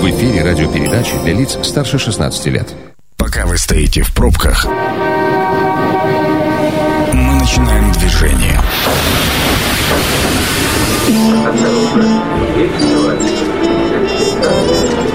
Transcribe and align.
В 0.00 0.08
эфире 0.08 0.42
радиопередачи 0.42 1.12
для 1.22 1.34
лиц 1.34 1.58
старше 1.62 1.98
16 1.98 2.46
лет. 2.46 2.74
Пока 3.18 3.44
вы 3.44 3.58
стоите 3.58 4.00
в 4.00 4.14
пробках, 4.14 4.64
мы 7.12 7.34
начинаем 7.34 7.92
движение. 7.92 8.58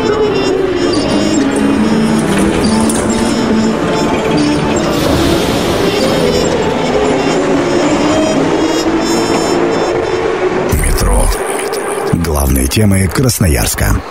Метро. 0.06 0.25
Главные 12.36 12.68
темы 12.68 13.08
Красноярска. 13.08 14.02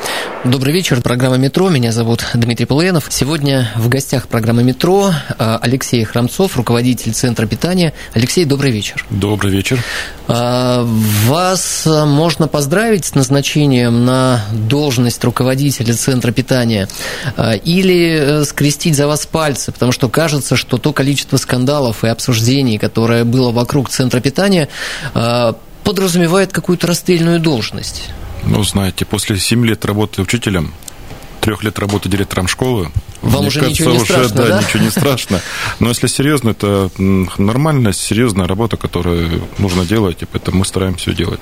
Добрый 0.45 0.73
вечер, 0.73 1.03
программа 1.03 1.37
«Метро». 1.37 1.69
Меня 1.69 1.93
зовут 1.93 2.25
Дмитрий 2.33 2.65
Полуянов. 2.65 3.07
Сегодня 3.11 3.71
в 3.77 3.91
гостях 3.91 4.29
программы 4.29 4.63
«Метро» 4.63 5.11
э, 5.11 5.59
Алексей 5.61 6.03
Храмцов, 6.05 6.57
руководитель 6.57 7.13
Центра 7.13 7.47
питания. 7.47 7.93
Алексей, 8.15 8.47
добрый 8.47 8.71
вечер. 8.71 9.05
Добрый 9.11 9.53
вечер. 9.53 9.79
Э, 10.27 10.85
вас 11.27 11.87
можно 11.87 12.49
поздравить 12.49 13.05
с 13.05 13.15
назначением 13.15 14.07
на 14.07 14.43
должность 14.53 15.23
руководителя 15.23 15.93
Центра 15.95 16.33
питания 16.33 16.89
э, 17.37 17.59
или 17.59 18.43
скрестить 18.45 18.97
за 18.97 19.07
вас 19.07 19.27
пальцы, 19.27 19.71
потому 19.71 19.93
что 19.93 20.09
кажется, 20.09 20.57
что 20.57 20.79
то 20.79 20.95
количество 20.95 21.37
скандалов 21.37 22.05
и 22.05 22.09
обсуждений, 22.09 22.79
которое 22.79 23.25
было 23.25 23.51
вокруг 23.51 23.91
Центра 23.91 24.21
питания, 24.21 24.69
подразумевает 25.85 26.53
какую-то 26.53 26.87
расстрельную 26.87 27.39
должность. 27.39 28.11
Ну, 28.45 28.63
знаете, 28.65 29.05
после 29.05 29.39
7 29.39 29.65
лет 29.65 29.85
работы 29.85 30.23
учителем, 30.23 30.75
трех 31.41 31.63
лет 31.63 31.79
работы 31.79 32.09
директором 32.09 32.49
школы. 32.49 32.91
Вам 33.21 33.41
мне 33.41 33.49
уже 33.49 33.61
кажется, 33.61 33.83
ничего 33.83 33.95
не 33.95 34.03
уже, 34.03 34.13
страшно, 34.13 34.37
да, 34.37 34.49
да? 34.49 34.63
ничего 34.63 34.83
не 34.83 34.91
страшно. 34.91 35.41
Но 35.79 35.89
если 35.89 36.07
серьезно, 36.07 36.51
это 36.51 36.91
нормальная, 36.99 37.93
серьезная 37.93 38.47
работа, 38.47 38.77
которую 38.77 39.43
нужно 39.59 39.85
делать, 39.85 40.23
и 40.23 40.27
поэтому 40.27 40.59
мы 40.59 40.65
стараемся 40.65 41.11
ее 41.11 41.17
делать. 41.17 41.41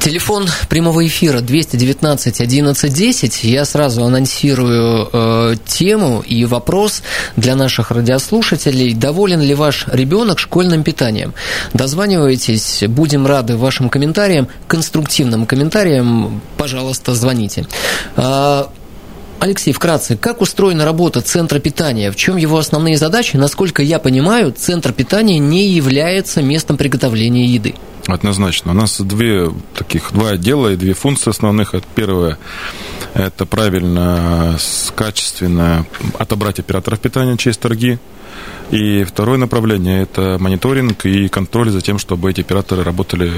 Телефон 0.00 0.48
прямого 0.68 1.04
эфира 1.06 1.40
219 1.40 2.40
11 2.40 2.94
10. 2.94 3.44
Я 3.44 3.64
сразу 3.64 4.04
анонсирую 4.04 5.08
э, 5.12 5.54
тему 5.66 6.22
и 6.24 6.44
вопрос 6.44 7.02
для 7.36 7.56
наших 7.56 7.90
радиослушателей. 7.90 8.94
Доволен 8.94 9.40
ли 9.40 9.54
ваш 9.54 9.86
ребенок 9.88 10.38
школьным 10.38 10.84
питанием? 10.84 11.34
Дозванивайтесь, 11.74 12.84
будем 12.86 13.26
рады 13.26 13.56
вашим 13.56 13.88
комментариям, 13.88 14.48
конструктивным 14.68 15.46
комментариям. 15.46 16.40
Пожалуйста, 16.56 17.14
звоните. 17.14 17.66
А, 18.16 18.70
Алексей, 19.40 19.72
вкратце, 19.72 20.16
как 20.16 20.40
устроена 20.40 20.84
работа 20.84 21.20
Центра 21.20 21.60
питания? 21.60 22.10
В 22.10 22.16
чем 22.16 22.36
его 22.36 22.58
основные 22.58 22.96
задачи? 22.96 23.36
Насколько 23.36 23.82
я 23.84 24.00
понимаю, 24.00 24.52
Центр 24.52 24.92
питания 24.92 25.38
не 25.38 25.68
является 25.68 26.42
местом 26.42 26.76
приготовления 26.76 27.46
еды. 27.46 27.76
Однозначно. 28.08 28.72
У 28.72 28.74
нас 28.74 29.00
две 29.00 29.52
таких 29.74 30.12
два 30.12 30.30
отдела 30.30 30.72
и 30.72 30.76
две 30.76 30.92
функции 30.94 31.30
основных. 31.30 31.74
Первое– 31.94 32.36
это 33.14 33.46
правильно, 33.46 34.58
качественно 34.96 35.86
отобрать 36.18 36.58
операторов 36.58 36.98
питания 36.98 37.36
через 37.36 37.58
торги. 37.58 37.98
И 38.70 39.04
второе 39.04 39.38
направление– 39.38 40.02
это 40.04 40.36
мониторинг 40.38 41.06
и 41.06 41.28
контроль 41.28 41.70
за 41.70 41.80
тем, 41.80 41.98
чтобы 41.98 42.30
эти 42.30 42.42
операторы 42.42 42.82
работали 42.82 43.32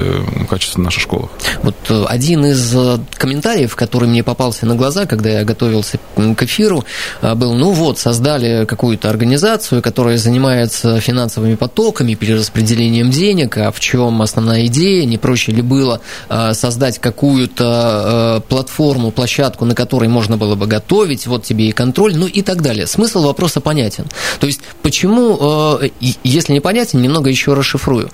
качественно 0.49 0.83
в 0.83 0.85
наших 0.87 1.03
школах. 1.03 1.29
Вот 1.63 1.75
один 2.09 2.45
из 2.45 2.75
комментариев, 3.15 3.73
который 3.77 4.09
мне 4.09 4.23
попался 4.23 4.65
на 4.65 4.75
глаза, 4.75 5.05
когда 5.05 5.29
я 5.29 5.45
готовился 5.45 5.99
к 6.17 6.43
эфиру, 6.43 6.83
был, 7.21 7.53
ну 7.53 7.71
вот, 7.71 7.97
создали 7.97 8.65
какую-то 8.65 9.09
организацию, 9.09 9.81
которая 9.81 10.17
занимается 10.17 10.99
финансовыми 10.99 11.55
потоками, 11.55 12.13
перераспределением 12.13 13.09
денег, 13.09 13.57
а 13.57 13.71
в 13.71 13.79
чем 13.79 14.21
основная 14.21 14.65
идея, 14.65 15.05
не 15.05 15.17
проще 15.17 15.53
ли 15.53 15.61
было 15.61 16.01
создать 16.51 16.99
какую-то 16.99 18.43
платформу, 18.49 19.11
площадку, 19.11 19.63
на 19.63 19.75
которой 19.75 20.09
можно 20.09 20.35
было 20.35 20.55
бы 20.55 20.67
готовить, 20.67 21.25
вот 21.25 21.45
тебе 21.45 21.69
и 21.69 21.71
контроль, 21.71 22.17
ну 22.17 22.27
и 22.27 22.41
так 22.41 22.61
далее. 22.61 22.85
Смысл 22.85 23.23
вопроса 23.23 23.61
понятен. 23.61 24.07
То 24.41 24.47
есть, 24.47 24.59
почему, 24.91 25.79
если 26.01 26.51
непонятен, 26.51 27.01
немного 27.01 27.29
еще 27.29 27.53
расшифрую, 27.53 28.11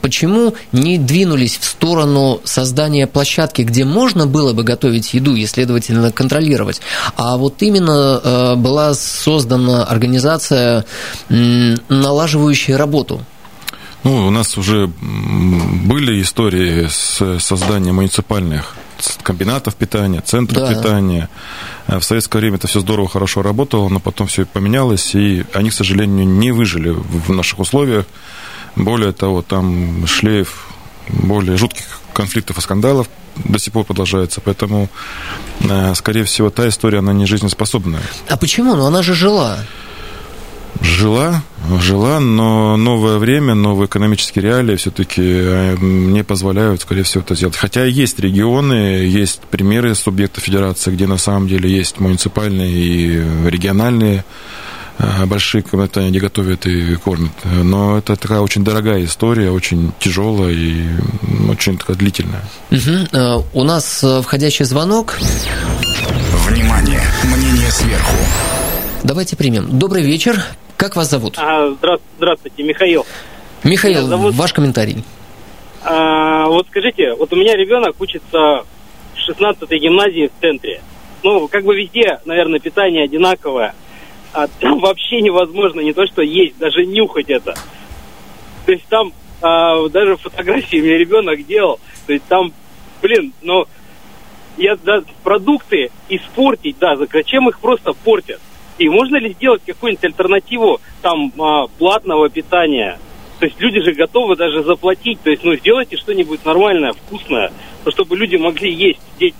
почему 0.00 0.54
не 0.70 0.96
двинулись 0.96 1.58
в 1.58 1.64
сторону 1.64 2.40
создания 2.44 3.08
площадки, 3.08 3.62
где 3.62 3.84
можно 3.84 4.28
было 4.28 4.52
бы 4.52 4.62
готовить 4.62 5.12
еду 5.12 5.34
и, 5.34 5.44
следовательно, 5.44 6.12
контролировать, 6.12 6.80
а 7.16 7.36
вот 7.36 7.60
именно 7.62 8.54
была 8.56 8.94
создана 8.94 9.82
организация, 9.82 10.84
налаживающая 11.28 12.78
работу. 12.78 13.20
Ну, 14.04 14.28
у 14.28 14.30
нас 14.30 14.56
уже 14.56 14.86
были 14.86 16.22
истории 16.22 16.86
с 16.88 17.40
созданием 17.40 17.96
муниципальных 17.96 18.76
комбинатов 19.22 19.74
питания, 19.74 20.20
центров 20.20 20.68
да. 20.68 20.74
питания. 20.74 21.28
В 21.86 22.02
советское 22.02 22.38
время 22.38 22.56
это 22.56 22.66
все 22.66 22.80
здорово, 22.80 23.08
хорошо 23.08 23.42
работало, 23.42 23.88
но 23.88 24.00
потом 24.00 24.26
все 24.26 24.46
поменялось, 24.46 25.14
и 25.14 25.44
они, 25.52 25.70
к 25.70 25.74
сожалению, 25.74 26.26
не 26.26 26.52
выжили 26.52 26.90
в 26.90 27.32
наших 27.32 27.58
условиях. 27.60 28.06
Более 28.76 29.12
того, 29.12 29.42
там 29.42 30.06
шлейф 30.06 30.68
более 31.08 31.56
жутких 31.56 32.00
конфликтов 32.12 32.58
и 32.58 32.60
скандалов 32.60 33.08
до 33.36 33.58
сих 33.58 33.72
пор 33.72 33.84
продолжается, 33.84 34.40
поэтому, 34.40 34.88
скорее 35.94 36.24
всего, 36.24 36.50
та 36.50 36.68
история, 36.68 36.98
она 36.98 37.12
не 37.12 37.26
жизнеспособная. 37.26 38.02
А 38.28 38.36
почему? 38.36 38.74
Ну, 38.74 38.86
она 38.86 39.02
же 39.02 39.14
жила. 39.14 39.58
Жила, 40.80 41.42
жила, 41.80 42.20
но 42.20 42.76
новое 42.76 43.18
время, 43.18 43.54
новые 43.54 43.86
экономические 43.86 44.42
реалии 44.42 44.76
все-таки 44.76 45.20
не 45.80 46.22
позволяют, 46.24 46.82
скорее 46.82 47.04
всего, 47.04 47.22
это 47.22 47.34
сделать. 47.34 47.56
Хотя 47.56 47.84
есть 47.84 48.18
регионы, 48.18 49.06
есть 49.06 49.40
примеры 49.50 49.94
субъектов 49.94 50.44
федерации, 50.44 50.90
где 50.90 51.06
на 51.06 51.16
самом 51.16 51.48
деле 51.48 51.70
есть 51.70 52.00
муниципальные 52.00 52.70
и 52.70 53.24
региональные 53.48 54.24
большие 55.26 55.62
комнаты, 55.62 56.08
где 56.08 56.20
готовят 56.20 56.66
и 56.66 56.94
кормят. 56.96 57.32
Но 57.44 57.98
это 57.98 58.14
такая 58.16 58.40
очень 58.40 58.62
дорогая 58.62 59.04
история, 59.04 59.50
очень 59.50 59.92
тяжелая 59.98 60.52
и 60.52 60.84
очень 61.48 61.78
такая 61.78 61.96
длительная. 61.96 62.42
Угу. 62.70 63.44
У 63.54 63.64
нас 63.64 64.04
входящий 64.22 64.64
звонок. 64.64 65.16
Внимание! 66.46 67.02
Мнение 67.24 67.70
сверху. 67.70 68.16
Давайте 69.02 69.36
примем. 69.36 69.78
Добрый 69.78 70.02
вечер. 70.02 70.42
Как 70.76 70.96
вас 70.96 71.10
зовут? 71.10 71.38
А, 71.38 71.74
здравствуйте, 72.16 72.62
Михаил. 72.62 73.06
Михаил, 73.62 74.06
зовут... 74.06 74.34
ваш 74.34 74.52
комментарий. 74.52 75.04
А, 75.82 76.46
вот 76.48 76.66
скажите, 76.68 77.14
вот 77.14 77.32
у 77.32 77.36
меня 77.36 77.54
ребенок 77.56 78.00
учится 78.00 78.64
в 79.14 79.28
16-й 79.28 79.78
гимназии 79.78 80.30
в 80.36 80.40
центре. 80.40 80.82
Ну, 81.22 81.48
как 81.48 81.64
бы 81.64 81.76
везде, 81.76 82.20
наверное, 82.24 82.58
питание 82.58 83.04
одинаковое. 83.04 83.74
А 84.32 84.48
там 84.60 84.80
вообще 84.80 85.20
невозможно 85.20 85.80
не 85.80 85.92
то, 85.92 86.06
что 86.06 86.22
есть, 86.22 86.58
даже 86.58 86.84
нюхать 86.84 87.30
это. 87.30 87.54
То 88.66 88.72
есть 88.72 88.86
там 88.86 89.12
а, 89.40 89.88
даже 89.88 90.16
фотографии 90.16 90.78
мне 90.78 90.98
ребенок 90.98 91.46
делал. 91.46 91.78
То 92.06 92.12
есть 92.12 92.24
там, 92.26 92.52
блин, 93.00 93.32
ну, 93.42 93.66
я 94.56 94.76
да, 94.76 95.02
продукты 95.22 95.90
испортить, 96.08 96.76
да, 96.78 96.96
зачем 96.96 97.48
их 97.48 97.58
просто 97.60 97.92
портят? 97.92 98.40
И 98.78 98.88
можно 98.88 99.16
ли 99.16 99.32
сделать 99.32 99.62
какую-нибудь 99.64 100.04
альтернативу 100.04 100.80
там 101.02 101.32
а, 101.38 101.66
платного 101.78 102.28
питания? 102.28 102.98
То 103.38 103.46
есть 103.46 103.60
люди 103.60 103.80
же 103.80 103.92
готовы 103.92 104.36
даже 104.36 104.62
заплатить. 104.62 105.20
То 105.22 105.30
есть, 105.30 105.44
ну, 105.44 105.54
сделайте 105.56 105.96
что-нибудь 105.96 106.44
нормальное, 106.44 106.92
вкусное, 106.92 107.52
чтобы 107.88 108.16
люди 108.16 108.36
могли 108.36 108.72
есть, 108.72 109.00
дети. 109.18 109.36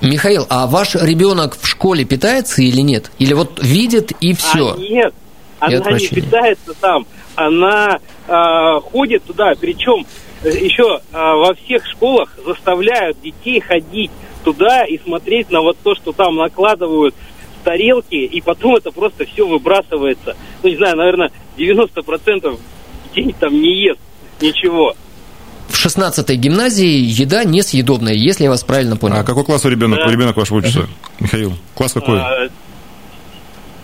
Михаил, 0.00 0.46
а 0.50 0.66
ваш 0.66 0.94
ребенок 0.94 1.56
в 1.60 1.66
школе 1.66 2.04
питается 2.04 2.62
или 2.62 2.80
нет? 2.80 3.10
Или 3.18 3.32
вот 3.32 3.60
видит 3.62 4.12
и 4.20 4.34
все? 4.34 4.74
А, 4.74 4.78
нет, 4.78 5.14
она 5.60 5.92
не 5.92 6.08
питается 6.08 6.74
там. 6.80 7.06
Она 7.36 7.98
а, 8.28 8.80
ходит 8.80 9.24
туда, 9.24 9.54
причем 9.60 10.06
еще 10.44 11.00
а, 11.12 11.36
во 11.36 11.54
всех 11.54 11.86
школах 11.86 12.36
заставляют 12.44 13.20
детей 13.22 13.60
ходить 13.60 14.10
туда 14.44 14.84
и 14.84 14.98
смотреть 14.98 15.50
на 15.50 15.62
вот 15.62 15.78
то, 15.82 15.94
что 15.94 16.12
там 16.12 16.36
накладывают 16.36 17.14
тарелки, 17.64 18.14
и 18.14 18.40
потом 18.40 18.76
это 18.76 18.90
просто 18.90 19.24
все 19.24 19.46
выбрасывается. 19.46 20.36
Ну, 20.62 20.68
не 20.68 20.76
знаю, 20.76 20.96
наверное, 20.96 21.30
90% 21.56 22.58
детей 23.14 23.34
там 23.38 23.54
не 23.60 23.82
ест 23.82 24.00
ничего. 24.40 24.94
В 25.68 25.86
16-й 25.86 26.36
гимназии 26.36 26.86
еда 26.86 27.44
несъедобная, 27.44 28.14
если 28.14 28.44
я 28.44 28.50
вас 28.50 28.62
правильно 28.62 28.96
понял. 28.96 29.16
А 29.16 29.24
какой 29.24 29.44
класс 29.44 29.64
у 29.64 29.68
ребенок, 29.68 29.98
да. 29.98 30.12
ребенок 30.12 30.36
ваш 30.36 30.52
учится? 30.52 30.86
Михаил, 31.18 31.54
класс 31.74 31.92
какой? 31.92 32.20
А, 32.20 32.48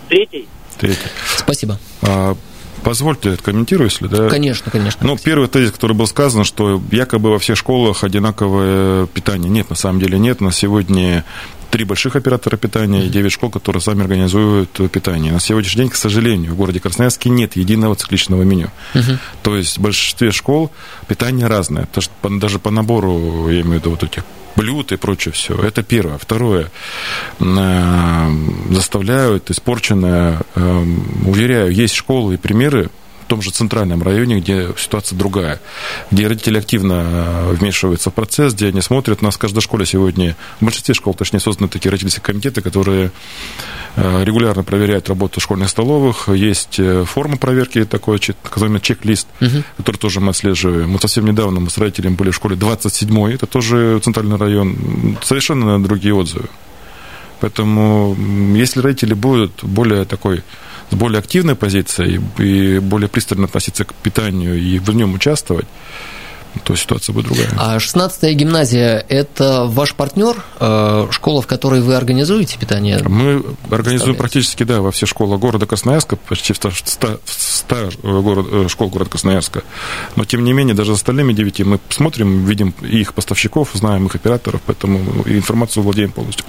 третий. 0.07 0.47
Третий. 0.77 1.09
Спасибо. 1.37 1.79
А, 2.01 2.35
Позвольте 2.83 3.31
откомментирую, 3.31 3.89
если 3.89 4.07
да. 4.07 4.27
Конечно, 4.27 4.71
конечно. 4.71 5.05
Ну, 5.05 5.17
первый 5.17 5.47
тезис, 5.47 5.71
который 5.71 5.95
был 5.95 6.07
сказан, 6.07 6.43
что 6.43 6.81
якобы 6.91 7.29
во 7.29 7.39
всех 7.39 7.57
школах 7.57 8.03
одинаковое 8.03 9.05
питание. 9.07 9.49
Нет, 9.49 9.69
на 9.69 9.75
самом 9.75 9.99
деле 9.99 10.17
нет. 10.17 10.41
На 10.41 10.51
сегодня 10.51 11.23
три 11.71 11.85
больших 11.85 12.15
оператора 12.15 12.57
питания 12.57 13.05
и 13.05 13.09
девять 13.09 13.31
школ, 13.31 13.49
которые 13.49 13.81
сами 13.81 14.01
организуют 14.01 14.69
питание. 14.91 15.31
На 15.31 15.39
сегодняшний 15.39 15.83
день, 15.83 15.89
к 15.89 15.95
сожалению, 15.95 16.51
в 16.51 16.57
городе 16.57 16.79
Красноярске 16.79 17.29
нет 17.29 17.55
единого 17.55 17.95
цикличного 17.95 18.43
меню. 18.43 18.69
Угу. 18.93 19.17
То 19.41 19.57
есть 19.57 19.77
в 19.77 19.81
большинстве 19.81 20.31
школ 20.31 20.71
питание 21.07 21.47
разное. 21.47 21.87
Даже 22.23 22.59
по 22.59 22.71
набору, 22.71 23.49
я 23.49 23.61
имею 23.61 23.79
в 23.79 23.81
виду 23.81 23.89
вот 23.91 24.03
этих 24.03 24.23
блюд 24.55 24.91
и 24.91 24.97
прочее 24.97 25.31
все. 25.31 25.55
Это 25.55 25.81
первое. 25.81 26.17
Второе. 26.17 26.69
Э, 27.39 28.29
заставляют 28.69 29.49
испорченное. 29.49 30.41
Э, 30.55 30.85
уверяю, 31.25 31.71
есть 31.71 31.95
школы 31.95 32.35
и 32.35 32.37
примеры, 32.37 32.89
том 33.31 33.41
же 33.41 33.51
центральном 33.51 34.03
районе, 34.03 34.41
где 34.41 34.67
ситуация 34.77 35.17
другая, 35.17 35.61
где 36.11 36.27
родители 36.27 36.57
активно 36.57 37.05
э, 37.05 37.53
вмешиваются 37.53 38.09
в 38.09 38.13
процесс, 38.13 38.53
где 38.53 38.67
они 38.67 38.81
смотрят. 38.81 39.19
У 39.21 39.23
нас 39.25 39.35
в 39.35 39.37
каждой 39.37 39.61
школе 39.61 39.85
сегодня, 39.85 40.35
в 40.59 40.65
большинстве 40.65 40.93
школ, 40.93 41.13
точнее, 41.13 41.39
созданы 41.39 41.69
такие 41.69 41.91
родительские 41.91 42.23
комитеты, 42.23 42.59
которые 42.59 43.11
э, 43.95 44.23
регулярно 44.25 44.65
проверяют 44.65 45.07
работу 45.07 45.39
школьных 45.39 45.69
столовых. 45.69 46.27
Есть 46.27 46.77
э, 46.77 47.05
форма 47.05 47.37
проверки 47.37 47.85
такой, 47.85 48.19
так 48.19 48.51
называемый 48.51 48.81
чек-лист, 48.81 49.29
угу. 49.39 49.63
который 49.77 49.95
тоже 49.95 50.19
мы 50.19 50.31
отслеживаем. 50.31 50.89
Мы 50.89 50.99
совсем 50.99 51.25
недавно 51.25 51.61
мы 51.61 51.69
с 51.69 51.77
родителями 51.77 52.15
были 52.15 52.31
в 52.31 52.35
школе 52.35 52.57
27-й, 52.57 53.35
это 53.35 53.45
тоже 53.45 54.01
центральный 54.03 54.35
район. 54.35 55.17
Совершенно 55.23 55.81
другие 55.81 56.13
отзывы. 56.13 56.49
Поэтому 57.39 58.13
если 58.55 58.81
родители 58.81 59.13
будут 59.13 59.63
более 59.63 60.03
такой 60.03 60.43
с 60.91 60.95
более 60.95 61.19
активной 61.19 61.55
позицией 61.55 62.21
и 62.37 62.79
более 62.79 63.07
пристально 63.07 63.45
относиться 63.45 63.85
к 63.85 63.93
питанию 63.95 64.57
и 64.59 64.79
в 64.79 64.93
нем 64.93 65.13
участвовать, 65.13 65.65
то 66.63 66.75
ситуация 66.75 67.13
будет 67.13 67.25
другая. 67.25 67.49
А 67.57 67.77
16-я 67.77 68.33
гимназия– 68.33 69.05
это 69.09 69.65
ваш 69.65 69.95
партнер, 69.95 70.43
э, 70.59 71.07
школа, 71.11 71.41
в 71.41 71.47
которой 71.47 71.81
вы 71.81 71.95
организуете 71.95 72.57
питание? 72.57 73.01
Мы 73.03 73.43
организуем 73.69 74.15
практически, 74.15 74.63
да, 74.63 74.81
во 74.81 74.91
все 74.91 75.05
школы 75.05 75.37
города 75.37 75.65
Красноярска, 75.65 76.15
почти 76.15 76.53
в 76.53 76.57
100, 76.57 76.71
100, 76.83 77.19
100 77.25 77.91
город, 78.21 78.71
школ 78.71 78.89
города 78.89 79.09
Красноярска. 79.09 79.63
Но, 80.15 80.25
тем 80.25 80.43
не 80.43 80.53
менее, 80.53 80.75
даже 80.75 80.93
с 80.93 80.97
остальными 80.97 81.33
девяти 81.33 81.63
мы 81.63 81.79
смотрим, 81.89 82.45
видим 82.45 82.73
их 82.81 83.13
поставщиков, 83.13 83.69
знаем 83.73 84.07
их 84.07 84.15
операторов, 84.15 84.61
поэтому 84.65 84.99
информацию 85.25 85.83
владеем 85.83 86.11
полностью. 86.11 86.45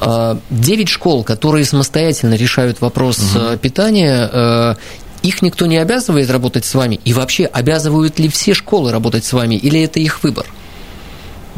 А, 0.00 0.38
девять 0.50 0.88
школ, 0.88 1.24
которые 1.24 1.64
самостоятельно 1.64 2.34
решают 2.34 2.80
вопрос 2.80 3.18
угу. 3.34 3.58
питания, 3.58 4.28
э, 4.32 4.74
их 5.22 5.42
никто 5.42 5.66
не 5.66 5.76
обязывает 5.76 6.30
работать 6.30 6.64
с 6.64 6.74
вами? 6.74 7.00
И 7.04 7.12
вообще, 7.12 7.46
обязывают 7.46 8.18
ли 8.18 8.28
все 8.28 8.54
школы 8.54 8.92
работать 8.92 9.24
с 9.24 9.32
вами, 9.32 9.54
или 9.54 9.82
это 9.82 10.00
их 10.00 10.22
выбор? 10.22 10.46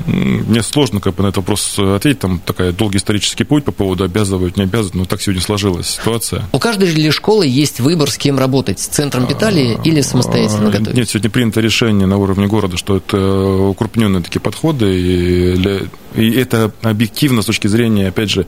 Мне 0.07 0.63
сложно 0.63 1.01
как 1.01 1.15
бы 1.15 1.23
на 1.23 1.29
этот 1.29 1.39
вопрос 1.39 1.79
ответить. 1.79 2.21
Там 2.21 2.41
такая 2.45 2.73
долгий 2.73 2.99
исторический 2.99 3.45
путь 3.45 3.65
по 3.65 3.73
поводу 3.73 4.05
обязывают, 4.05 4.57
не 4.57 4.65
обязывают, 4.65 4.95
но 4.95 5.05
так 5.05 5.21
сегодня 5.21 5.43
сложилась 5.43 5.89
ситуация. 5.91 6.45
У 6.53 6.59
каждой 6.59 6.89
ли 6.89 7.11
школы 7.11 7.47
есть 7.47 7.81
выбор, 7.81 8.11
с 8.11 8.19
кем 8.19 8.39
работать, 8.39 8.81
с 8.81 8.87
центром 8.87 9.27
питания 9.27 9.79
или 9.85 10.01
самостоятельно 10.01 10.69
а, 10.69 10.73
готовить? 10.73 10.95
Нет, 10.95 11.09
сегодня 11.09 11.31
принято 11.31 11.61
решение 11.61 12.07
на 12.07 12.17
уровне 12.17 12.47
города, 12.47 12.77
что 12.77 12.97
это 12.97 13.19
укрупненные 13.19 14.23
такие 14.23 14.41
подходы, 14.41 14.99
и, 14.99 15.55
для, 15.57 15.81
и 16.15 16.31
это 16.33 16.73
объективно 16.83 17.43
с 17.43 17.47
точки 17.47 17.67
зрения, 17.67 18.09
опять 18.09 18.31
же, 18.31 18.47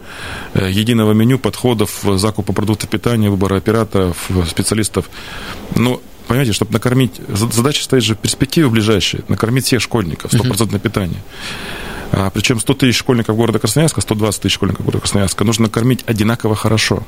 э, 0.54 0.70
единого 0.70 1.12
меню, 1.12 1.38
подходов, 1.38 2.04
закупа 2.16 2.52
продуктов 2.52 2.90
питания, 2.90 3.30
выбора 3.30 3.56
операторов, 3.56 4.30
специалистов. 4.48 5.08
Но 5.74 6.00
понимаете, 6.26 6.52
чтобы 6.52 6.72
накормить, 6.72 7.20
задача 7.28 7.82
стоит 7.82 8.02
же 8.02 8.14
в 8.14 8.18
перспективе 8.18 8.68
ближайшей, 8.68 9.20
накормить 9.28 9.66
всех 9.66 9.80
школьников, 9.80 10.32
стопроцентное 10.32 10.80
питание. 10.80 11.22
А, 12.12 12.30
причем 12.30 12.60
100 12.60 12.74
тысяч 12.74 12.98
школьников 12.98 13.36
города 13.36 13.58
Красноярска, 13.58 14.00
120 14.00 14.42
тысяч 14.42 14.54
школьников 14.54 14.84
города 14.84 15.00
Красноярска 15.00 15.44
нужно 15.44 15.64
накормить 15.64 16.04
одинаково 16.06 16.54
хорошо. 16.54 17.02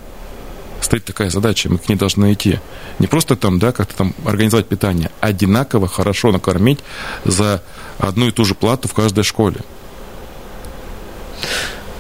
Стоит 0.81 1.05
такая 1.05 1.31
задача, 1.31 1.69
мы 1.71 1.79
к 1.79 1.89
ней 1.89 1.97
должны 1.97 2.33
идти. 2.33 2.59
Не 2.99 3.07
просто 3.07 3.37
там, 3.37 3.59
да, 3.59 3.73
как-то 3.73 3.97
там 3.97 4.15
организовать 4.25 4.67
питание, 4.67 5.11
а 5.21 5.29
одинаково 5.29 5.89
хорошо 5.89 6.33
накормить 6.33 6.81
за 7.25 7.63
одну 7.99 8.29
и 8.29 8.33
ту 8.33 8.45
же 8.45 8.55
плату 8.55 8.89
в 8.89 8.95
каждой 8.95 9.25
школе. 9.25 9.61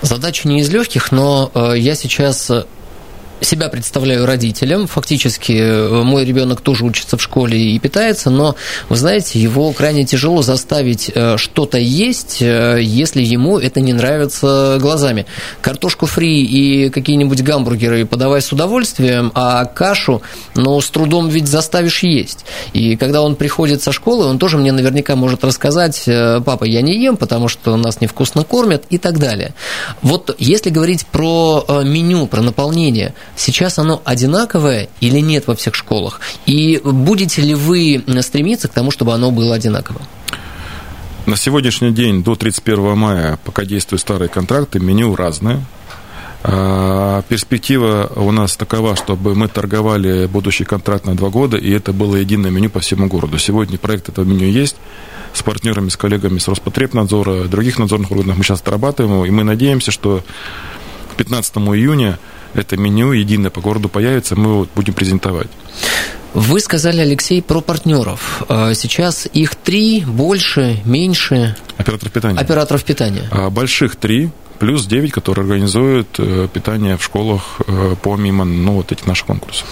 Задача 0.03 0.47
не 0.49 0.61
из 0.61 0.69
легких, 0.71 1.11
но 1.11 1.51
э, 1.55 1.79
я 1.79 1.95
сейчас 1.95 2.51
э, 2.51 2.65
себя 3.41 3.69
представляю 3.69 4.27
родителем. 4.27 4.87
Фактически 4.87 5.53
э, 5.53 6.03
мой 6.03 6.25
ребенок 6.25 6.61
тоже 6.61 6.85
учится 6.85 7.17
в 7.17 7.23
школе 7.23 7.59
и 7.59 7.79
питается, 7.79 8.31
но, 8.31 8.57
вы 8.89 8.97
знаете, 8.97 9.39
его 9.39 9.73
крайне 9.73 10.05
тяжело 10.05 10.43
заставить 10.43 11.11
э, 11.15 11.37
что-то 11.37 11.79
есть, 11.79 12.39
э, 12.41 12.79
если 12.81 13.23
ему 13.23 13.59
это 13.59 13.81
не 13.81 13.93
нравится 13.93 14.79
глазами. 14.81 15.27
Картошку 15.61 16.07
фри 16.07 16.45
и 16.45 16.91
какие-нибудь 16.91 17.43
гамбургеры 17.43 18.07
подавай 18.07 18.41
с 18.41 18.53
удовольствием, 18.53 19.33
а 19.35 19.65
кашу, 19.67 20.23
но 20.55 20.81
с 20.81 20.89
трудом 20.91 21.29
ведь 21.29 21.47
заставишь 21.47 22.03
есть. 22.03 22.47
И 22.73 22.97
когда 22.97 23.23
он 23.23 23.37
приходит 23.37 23.83
со 23.83 23.93
школы, 23.93 24.27
он 24.27 24.39
тоже 24.39 24.57
мне 24.57 24.73
наверняка 24.73 25.15
может 25.15 25.45
рассказать, 25.45 26.05
папа, 26.07 26.65
я 26.65 26.81
не 26.83 27.03
ем, 27.03 27.17
потому 27.17 27.49
что 27.49 27.77
нас 27.77 28.01
невкусно 28.01 28.45
кормят 28.45 28.85
и 28.91 28.99
так 28.99 29.19
далее. 29.19 29.55
Вот 30.03 30.35
если 30.39 30.71
говорить 30.71 31.07
про 31.07 31.65
меню, 31.85 32.27
про 32.27 32.41
наполнение– 32.41 33.15
Сейчас 33.37 33.79
оно 33.79 34.01
одинаковое 34.05 34.89
или 35.01 35.21
нет 35.21 35.47
во 35.47 35.55
всех 35.55 35.75
школах? 35.75 36.21
И 36.47 36.81
будете 36.83 37.43
ли 37.43 37.55
вы 37.55 38.03
стремиться 38.23 38.69
к 38.69 38.73
тому, 38.73 38.91
чтобы 38.91 39.13
оно 39.13 39.31
было 39.31 39.55
одинаковым? 39.55 40.03
На 41.27 41.37
сегодняшний 41.37 41.91
день, 41.91 42.23
до 42.23 42.37
31 42.37 42.97
мая, 42.97 43.39
пока 43.45 43.65
действуют 43.65 44.01
старые 44.01 44.29
контракты, 44.29 44.79
меню 44.79 45.15
разное. 45.17 45.61
А, 46.45 47.23
перспектива 47.23 48.11
у 48.15 48.31
нас 48.31 48.57
такова, 48.57 48.95
чтобы 48.95 49.35
мы 49.35 49.49
торговали 49.49 50.27
будущий 50.27 50.65
контракт 50.65 51.05
на 51.05 51.17
два 51.17 51.29
года, 51.29 51.57
и 51.57 51.71
это 51.73 51.93
было 51.93 52.15
единое 52.15 52.53
меню 52.53 52.71
по 52.71 52.79
всему 52.79 53.09
городу. 53.09 53.39
Сегодня 53.39 53.77
проект 53.77 54.09
этого 54.09 54.25
меню 54.25 54.47
есть. 54.47 54.77
С 55.33 55.43
партнерами, 55.43 55.89
с 55.89 55.97
коллегами 55.97 56.39
с 56.39 56.47
Роспотребнадзора, 56.47 57.45
других 57.45 57.81
надзорных 57.81 58.13
органов 58.13 58.39
мы 58.39 58.45
сейчас 58.45 58.61
отрабатываем 58.61 59.17
его, 59.17 59.27
и 59.27 59.31
мы 59.31 59.43
надеемся, 59.43 59.91
что 59.91 60.23
к 61.17 61.19
15 61.19 61.57
июня 61.57 62.19
это 62.55 62.77
меню 62.77 63.13
единое 63.13 63.51
по 63.51 63.61
городу 63.61 63.89
появится, 63.89 64.37
мы 64.37 64.51
его 64.51 64.69
будем 64.75 64.95
презентовать. 64.95 65.49
Вы 66.35 66.61
сказали, 66.61 67.01
Алексей, 67.01 67.41
про 67.41 67.61
партнеров. 67.61 68.43
А 68.49 68.75
сейчас 68.75 69.27
их 69.33 69.55
три, 69.55 70.05
больше, 70.07 70.83
меньше? 70.85 71.57
Операторов 71.79 72.13
питания. 72.13 72.39
Операторов 72.39 72.85
питания. 72.85 73.29
А 73.31 73.49
больших 73.49 73.97
три, 73.97 74.31
плюс 74.59 74.87
9, 74.87 75.13
которые 75.13 75.45
организуют 75.45 76.09
э, 76.19 76.49
питание 76.53 76.99
в 76.99 77.03
школах 77.03 77.61
э, 77.67 77.95
помимо 78.03 78.45
ну, 78.45 78.73
вот 78.73 78.93
этих 78.93 79.07
наших 79.07 79.27
конкурсов. 79.27 79.67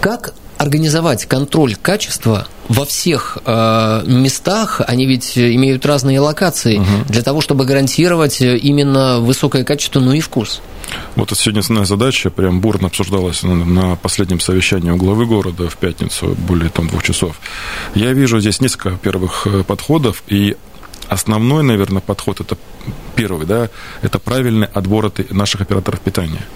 Как 0.00 0.34
организовать 0.62 1.26
контроль 1.26 1.74
качества 1.74 2.46
во 2.68 2.84
всех 2.84 3.38
э, 3.44 4.02
местах, 4.06 4.80
они 4.86 5.06
ведь 5.06 5.36
имеют 5.36 5.84
разные 5.84 6.20
локации, 6.20 6.78
угу. 6.78 6.86
для 7.08 7.22
того, 7.22 7.40
чтобы 7.40 7.64
гарантировать 7.64 8.40
именно 8.40 9.18
высокое 9.18 9.64
качество, 9.64 9.98
ну 9.98 10.12
и 10.12 10.20
вкус. 10.20 10.62
Вот 11.16 11.32
это 11.32 11.40
сегодня 11.40 11.60
основная 11.60 11.84
задача, 11.84 12.30
прям 12.30 12.60
бурно 12.60 12.86
обсуждалась 12.86 13.42
на, 13.42 13.54
на 13.56 13.96
последнем 13.96 14.38
совещании 14.38 14.90
у 14.90 14.96
главы 14.96 15.26
города 15.26 15.68
в 15.68 15.76
пятницу, 15.76 16.36
более 16.38 16.70
там 16.70 16.88
двух 16.88 17.02
часов. 17.02 17.40
Я 17.94 18.12
вижу 18.12 18.38
здесь 18.38 18.60
несколько 18.60 18.92
первых 18.92 19.46
э, 19.48 19.64
подходов, 19.64 20.22
и 20.28 20.56
основной, 21.08 21.64
наверное, 21.64 22.00
подход 22.00 22.40
это 22.40 22.56
первый, 23.16 23.46
да, 23.46 23.68
это 24.00 24.20
правильный 24.20 24.68
отбор 24.68 25.12
наших 25.30 25.60
операторов 25.60 26.00
питания. 26.00 26.46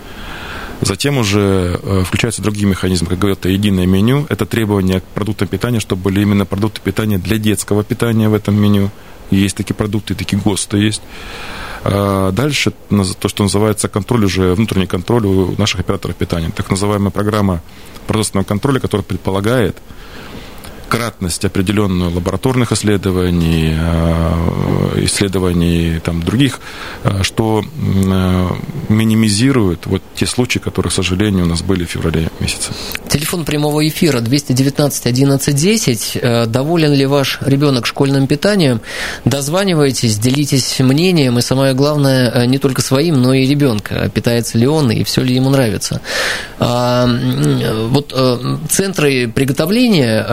Затем 0.80 1.18
уже 1.18 1.80
э, 1.82 2.02
включаются 2.04 2.42
другие 2.42 2.66
механизмы, 2.66 3.08
как 3.08 3.18
говорят, 3.18 3.40
это 3.40 3.48
единое 3.48 3.86
меню, 3.86 4.26
это 4.28 4.44
требования 4.44 5.00
к 5.00 5.04
продуктам 5.04 5.48
питания, 5.48 5.80
чтобы 5.80 6.02
были 6.02 6.20
именно 6.20 6.44
продукты 6.44 6.80
питания 6.82 7.18
для 7.18 7.38
детского 7.38 7.82
питания 7.82 8.28
в 8.28 8.34
этом 8.34 8.60
меню. 8.60 8.90
Есть 9.30 9.56
такие 9.56 9.74
продукты, 9.74 10.14
такие 10.14 10.40
ГОСТы 10.40 10.78
есть. 10.78 11.02
А 11.82 12.30
дальше 12.32 12.72
то, 13.18 13.28
что 13.28 13.42
называется 13.42 13.88
контроль 13.88 14.24
уже, 14.24 14.54
внутренний 14.54 14.86
контроль 14.86 15.26
у 15.26 15.54
наших 15.56 15.80
операторов 15.80 16.16
питания. 16.16 16.50
Так 16.54 16.70
называемая 16.70 17.10
программа 17.10 17.62
продовольственного 18.06 18.44
контроля, 18.44 18.80
которая 18.80 19.04
предполагает 19.04 19.76
кратность 20.88 21.44
определенную 21.44 22.10
лабораторных 22.10 22.72
исследований, 22.72 23.74
э, 23.78 25.04
исследований 25.04 26.00
там, 26.04 26.22
других, 26.22 26.60
э, 27.04 27.22
что 27.22 27.62
э, 27.62 28.48
минимизирует 28.88 29.86
вот 29.86 30.02
те 30.14 30.26
случаи, 30.26 30.58
которые, 30.58 30.90
к 30.90 30.94
сожалению, 30.94 31.44
у 31.44 31.48
нас 31.48 31.62
были 31.62 31.84
в 31.84 31.90
феврале 31.90 32.28
месяце. 32.40 32.72
Телефон 33.08 33.44
прямого 33.44 33.86
эфира 33.86 34.20
219 34.20 35.06
11 35.06 35.54
10. 35.54 36.50
Доволен 36.50 36.92
ли 36.92 37.06
ваш 37.06 37.38
ребенок 37.40 37.86
школьным 37.86 38.26
питанием? 38.26 38.80
Дозванивайтесь, 39.24 40.18
делитесь 40.18 40.80
мнением 40.80 41.38
и 41.38 41.42
самое 41.42 41.74
главное, 41.74 42.46
не 42.46 42.58
только 42.58 42.82
своим, 42.82 43.20
но 43.20 43.34
и 43.34 43.46
ребенка. 43.46 44.10
Питается 44.14 44.58
ли 44.58 44.66
он 44.66 44.90
и 44.90 45.04
все 45.04 45.22
ли 45.22 45.34
ему 45.34 45.50
нравится. 45.50 46.00
А, 46.58 47.08
вот 47.88 48.14
центры 48.68 49.28
приготовления 49.28 50.24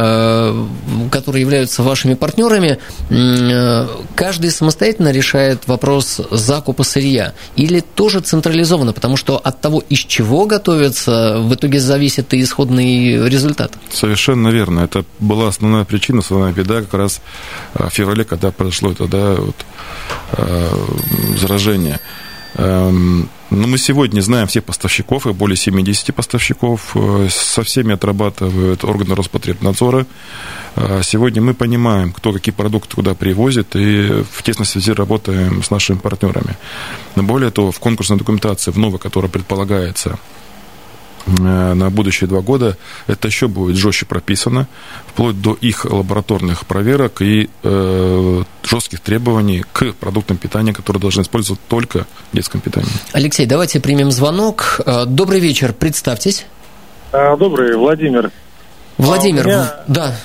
которые 1.12 1.42
являются 1.42 1.84
вашими 1.84 2.14
партнерами, 2.14 2.80
э, 3.10 3.88
каждый 4.16 4.52
самостоятельно 4.52 5.12
решает 5.12 5.68
вопрос 5.68 6.22
закупа 6.32 6.84
сырья 6.84 7.34
или 7.56 7.80
тоже 7.80 8.20
централизованно, 8.20 8.94
потому 8.94 9.18
что 9.18 9.38
от 9.38 9.62
того, 9.62 9.84
из 9.90 10.00
чего 10.00 10.46
готовится, 10.46 11.40
в 11.40 11.54
итоге 11.54 11.80
зависит 11.80 12.34
и 12.34 12.42
исходный 12.42 13.30
результат. 13.30 13.74
Совершенно 13.92 14.50
верно. 14.50 14.82
Это 14.82 15.06
была 15.20 15.48
основная 15.48 15.86
причина, 15.86 16.20
основная 16.20 16.54
беда 16.54 16.82
как 16.82 16.94
раз 16.94 17.22
э, 17.76 17.88
в 17.90 17.94
феврале, 17.94 18.24
когда 18.24 18.52
произошло 18.52 18.92
это 18.92 19.08
да, 19.08 19.36
вот, 19.36 19.56
э, 20.34 20.70
заражение. 21.40 22.00
Эм, 22.56 23.30
но 23.50 23.68
мы 23.68 23.78
сегодня 23.78 24.22
знаем 24.22 24.48
всех 24.48 24.64
поставщиков, 24.64 25.28
и 25.28 25.34
более 25.34 25.58
70 25.58 26.14
поставщиков, 26.14 26.92
э, 26.96 27.28
со 27.30 27.64
всеми 27.64 27.94
отрабатывают 27.94 28.84
органы 28.84 29.16
Роспотребнадзора. 29.16 30.06
Э, 30.76 31.02
сегодня 31.04 31.42
мы 31.42 31.54
понимаем, 31.54 32.12
кто 32.12 32.32
какие 32.32 32.54
продукты 32.54 32.96
куда 32.96 33.16
привозит, 33.16 33.76
и 33.76 34.24
в 34.32 34.44
тесной 34.44 34.66
связи 34.66 34.92
работаем 34.92 35.64
с 35.64 35.72
нашими 35.72 35.98
партнерами. 35.98 36.58
Но 37.16 37.24
более 37.24 37.52
того, 37.52 37.72
в 37.72 37.80
конкурсной 37.80 38.18
документации, 38.18 38.72
в 38.72 38.78
новой, 38.78 39.00
которая 39.00 39.30
предполагается 39.30 40.18
на 41.26 41.90
будущие 41.90 42.28
два 42.28 42.42
года 42.42 42.78
это 43.08 43.28
еще 43.28 43.48
будет 43.48 43.76
жестче 43.76 44.06
прописано, 44.06 44.68
вплоть 45.08 45.42
до 45.42 45.54
их 45.54 45.86
лабораторных 45.86 46.66
проверок 46.66 47.22
и 47.22 47.50
э, 47.64 48.44
жестких 48.64 49.00
требований 49.00 49.64
к 49.72 49.94
продуктам 49.94 50.38
питания, 50.38 50.74
которые 50.74 51.00
должны 51.02 51.22
использовать 51.22 51.62
только 51.68 52.06
в 52.32 52.36
детском 52.36 52.62
питании. 52.62 52.90
Алексей, 53.14 53.46
давайте 53.46 53.80
примем 53.80 54.12
звонок. 54.12 54.82
Э, 54.86 55.06
добрый 55.06 55.40
вечер, 55.40 55.74
представьтесь. 55.74 56.46
А, 57.12 57.38
добрый, 57.38 57.78
Владимир. 57.78 58.32
Владимир, 58.98 59.48
а 59.48 59.50
меня... 59.50 59.76
да, 59.88 60.16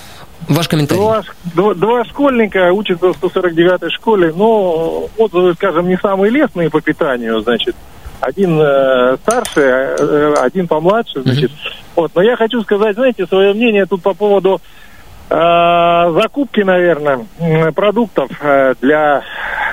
Ваш 0.48 0.68
комментарий. 0.68 1.00
Два, 1.00 1.22
два, 1.54 1.74
два 1.74 2.04
школьника 2.04 2.72
учатся 2.72 3.12
в 3.12 3.22
149-й 3.22 3.90
школе, 3.90 4.32
но 4.34 5.08
отзывы, 5.18 5.54
скажем, 5.54 5.88
не 5.88 5.98
самые 5.98 6.30
лестные 6.30 6.70
по 6.70 6.80
питанию, 6.80 7.40
значит 7.40 7.76
один 8.20 8.58
э, 8.60 9.16
старше, 9.22 9.60
э, 9.60 10.34
один 10.38 10.68
помладше, 10.68 11.22
значит. 11.22 11.50
Mm-hmm. 11.50 11.74
Вот, 11.96 12.12
но 12.14 12.22
я 12.22 12.36
хочу 12.36 12.62
сказать, 12.62 12.94
знаете, 12.94 13.26
свое 13.26 13.54
мнение 13.54 13.86
тут 13.86 14.02
по 14.02 14.14
поводу 14.14 14.60
э, 15.30 16.12
закупки, 16.20 16.60
наверное, 16.60 17.26
продуктов 17.72 18.30
э, 18.40 18.74
для, 18.80 19.22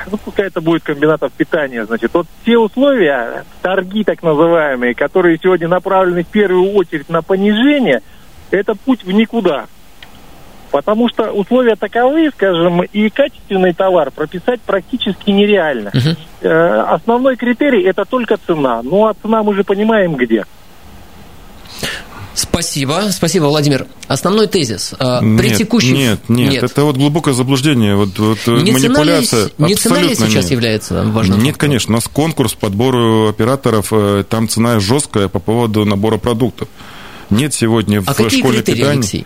ну, 0.09 0.17
пускай 0.17 0.47
это 0.47 0.61
будет 0.61 0.83
комбинатов 0.83 1.31
питания, 1.33 1.85
значит. 1.85 2.11
Вот 2.13 2.27
те 2.45 2.57
условия, 2.57 3.45
торги 3.61 4.03
так 4.03 4.21
называемые, 4.23 4.95
которые 4.95 5.39
сегодня 5.41 5.67
направлены 5.67 6.23
в 6.23 6.27
первую 6.27 6.73
очередь 6.73 7.09
на 7.09 7.21
понижение, 7.21 8.01
это 8.51 8.75
путь 8.75 9.03
в 9.03 9.11
никуда. 9.11 9.65
Потому 10.75 11.07
что 11.07 11.31
условия 11.31 11.77
таковы, 11.77 12.29
скажем, 12.35 12.83
и 12.83 13.09
качественный 13.09 13.73
товар 13.73 14.11
прописать 14.11 14.59
практически 14.59 15.31
нереально. 15.31 15.89
Угу. 15.93 16.49
основной 16.49 17.37
критерий 17.37 17.83
это 17.83 18.03
только 18.03 18.35
цена. 18.45 18.81
Ну 18.83 19.07
а 19.07 19.13
цена 19.13 19.41
мы 19.41 19.53
же 19.53 19.63
понимаем 19.63 20.15
где. 20.15 20.43
Спасибо, 22.33 23.03
спасибо, 23.11 23.45
Владимир. 23.45 23.87
Основной 24.09 24.47
тезис. 24.47 24.93
Э, 24.99 25.19
нет, 25.21 25.39
при 25.39 25.55
текущем... 25.55 25.93
Нет, 25.93 26.19
нет, 26.27 26.51
нет, 26.51 26.63
это 26.63 26.83
вот 26.83 26.97
глубокое 26.97 27.33
заблуждение, 27.33 27.95
вот, 27.95 28.19
вот 28.19 28.39
не 28.47 28.73
манипуляция. 28.73 29.47
Цена 29.47 29.67
ли, 29.67 29.73
не 29.73 29.75
цена 29.75 30.01
ли 30.01 30.15
сейчас 30.15 30.43
нет. 30.43 30.51
является 30.51 31.03
важным? 31.05 31.41
Нет, 31.41 31.55
конечно, 31.55 31.93
у 31.93 31.95
нас 31.95 32.09
конкурс 32.09 32.53
по 32.53 32.65
подбору 32.67 33.29
операторов, 33.29 33.93
э, 33.93 34.25
там 34.27 34.49
цена 34.49 34.81
жесткая 34.81 35.29
по 35.29 35.39
поводу 35.39 35.85
набора 35.85 36.17
продуктов. 36.17 36.67
Нет 37.29 37.53
сегодня 37.53 38.03
а 38.05 38.13
в 38.13 38.29
школе 38.29 38.61
питания. 38.61 38.89
Алексей? 38.89 39.25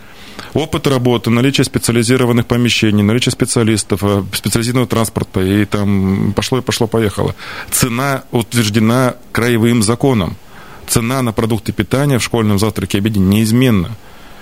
Опыт 0.54 0.86
работы, 0.86 1.30
наличие 1.30 1.64
специализированных 1.64 2.46
помещений, 2.46 3.02
наличие 3.02 3.32
специалистов, 3.32 4.00
э, 4.02 4.22
специализированного 4.32 4.88
транспорта, 4.88 5.40
и 5.40 5.64
там 5.64 6.32
пошло 6.34 6.58
и 6.58 6.62
пошло, 6.62 6.86
поехало. 6.86 7.34
Цена 7.70 8.24
утверждена 8.30 9.14
краевым 9.32 9.82
законом. 9.82 10.36
Цена 10.88 11.22
на 11.22 11.32
продукты 11.32 11.72
питания 11.72 12.18
в 12.18 12.24
школьном 12.24 12.58
завтраке 12.58 12.98
и 12.98 13.00
обеде 13.00 13.20
неизменна. 13.20 13.96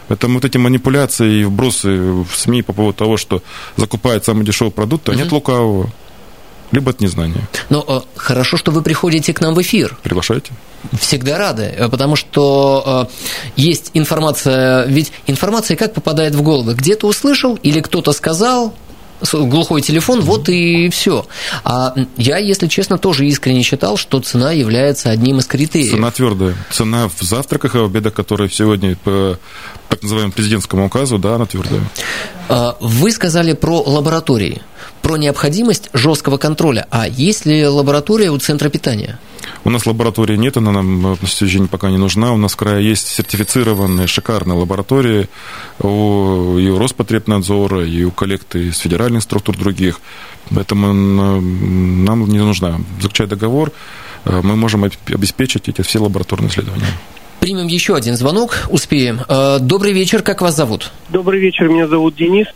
Поэтому 0.08 0.34
вот 0.34 0.44
эти 0.46 0.56
манипуляции 0.56 1.40
и 1.40 1.44
вбросы 1.44 1.88
в 1.98 2.28
СМИ 2.34 2.62
по 2.62 2.72
поводу 2.72 2.96
того, 2.96 3.18
что 3.18 3.42
закупают 3.76 4.24
самый 4.24 4.44
дешевый 4.44 4.72
продукт, 4.72 5.08
они 5.10 5.22
от 5.22 5.32
лукавого 5.32 5.90
либо 6.72 6.90
от 6.90 7.00
незнания. 7.00 7.48
Но 7.70 7.84
э, 7.86 8.00
хорошо, 8.16 8.56
что 8.56 8.72
вы 8.72 8.82
приходите 8.82 9.32
к 9.32 9.40
нам 9.40 9.54
в 9.54 9.62
эфир. 9.62 9.96
Приглашайте. 10.02 10.52
Всегда 10.98 11.38
рады, 11.38 11.64
э, 11.64 11.88
потому 11.88 12.16
что 12.16 13.08
э, 13.08 13.50
есть 13.56 13.90
информация, 13.94 14.84
ведь 14.86 15.12
информация 15.26 15.76
как 15.76 15.92
попадает 15.92 16.34
в 16.34 16.42
голову? 16.42 16.72
Где-то 16.72 17.06
услышал 17.06 17.56
или 17.62 17.80
кто-то 17.80 18.12
сказал, 18.12 18.74
глухой 19.32 19.82
телефон, 19.82 20.20
вот 20.20 20.48
и 20.48 20.88
все. 20.90 21.26
А 21.64 21.94
я, 22.16 22.38
если 22.38 22.66
честно, 22.68 22.98
тоже 22.98 23.26
искренне 23.26 23.62
считал, 23.62 23.96
что 23.96 24.20
цена 24.20 24.52
является 24.52 25.10
одним 25.10 25.38
из 25.38 25.46
критериев. 25.46 25.90
Цена 25.90 26.10
твердая. 26.10 26.54
Цена 26.70 27.08
в 27.08 27.22
завтраках 27.22 27.74
и 27.74 27.78
обедах, 27.78 28.14
которые 28.14 28.50
сегодня 28.50 28.96
по 28.96 29.38
так 29.88 30.02
называемому 30.02 30.32
президентскому 30.32 30.86
указу, 30.86 31.18
да, 31.18 31.36
она 31.36 31.46
твердая. 31.46 31.82
А, 32.48 32.76
вы 32.80 33.10
сказали 33.10 33.52
про 33.54 33.80
лаборатории, 33.80 34.62
про 35.02 35.16
необходимость 35.16 35.90
жесткого 35.92 36.36
контроля. 36.36 36.86
А 36.90 37.06
есть 37.06 37.46
ли 37.46 37.66
лаборатория 37.66 38.30
у 38.30 38.38
центра 38.38 38.68
питания? 38.68 39.18
У 39.64 39.70
нас 39.70 39.86
лаборатории 39.86 40.36
нет, 40.36 40.56
она 40.56 40.72
нам 40.72 41.02
на 41.02 41.16
сегодняшний 41.16 41.60
день 41.60 41.68
пока 41.68 41.90
не 41.90 41.96
нужна. 41.96 42.32
У 42.32 42.36
нас 42.36 42.52
в 42.52 42.56
крае 42.56 42.88
есть 42.88 43.08
сертифицированные 43.08 44.06
шикарные 44.06 44.58
лаборатории 44.58 45.28
у, 45.80 46.58
и 46.58 46.68
у 46.68 46.78
Роспотребнадзора, 46.78 47.84
и 47.84 48.04
у 48.04 48.10
коллекты 48.10 48.68
из 48.68 48.78
федеральных 48.78 49.22
структур 49.22 49.56
других. 49.56 50.00
Поэтому 50.50 50.92
нам 50.92 52.28
не 52.28 52.38
нужна. 52.38 52.80
Заключая 53.00 53.28
договор, 53.28 53.72
э, 54.24 54.40
мы 54.42 54.56
можем 54.56 54.84
обеспечить 54.84 55.68
эти 55.68 55.82
все 55.82 55.98
лабораторные 55.98 56.50
исследования. 56.50 56.86
Примем 57.40 57.68
еще 57.68 57.94
один 57.94 58.16
звонок, 58.16 58.66
успеем. 58.68 59.20
Э, 59.28 59.58
добрый 59.60 59.92
вечер, 59.92 60.22
как 60.22 60.42
вас 60.42 60.56
зовут? 60.56 60.90
Добрый 61.08 61.38
вечер, 61.40 61.68
меня 61.68 61.86
зовут 61.86 62.16
Денис. 62.16 62.46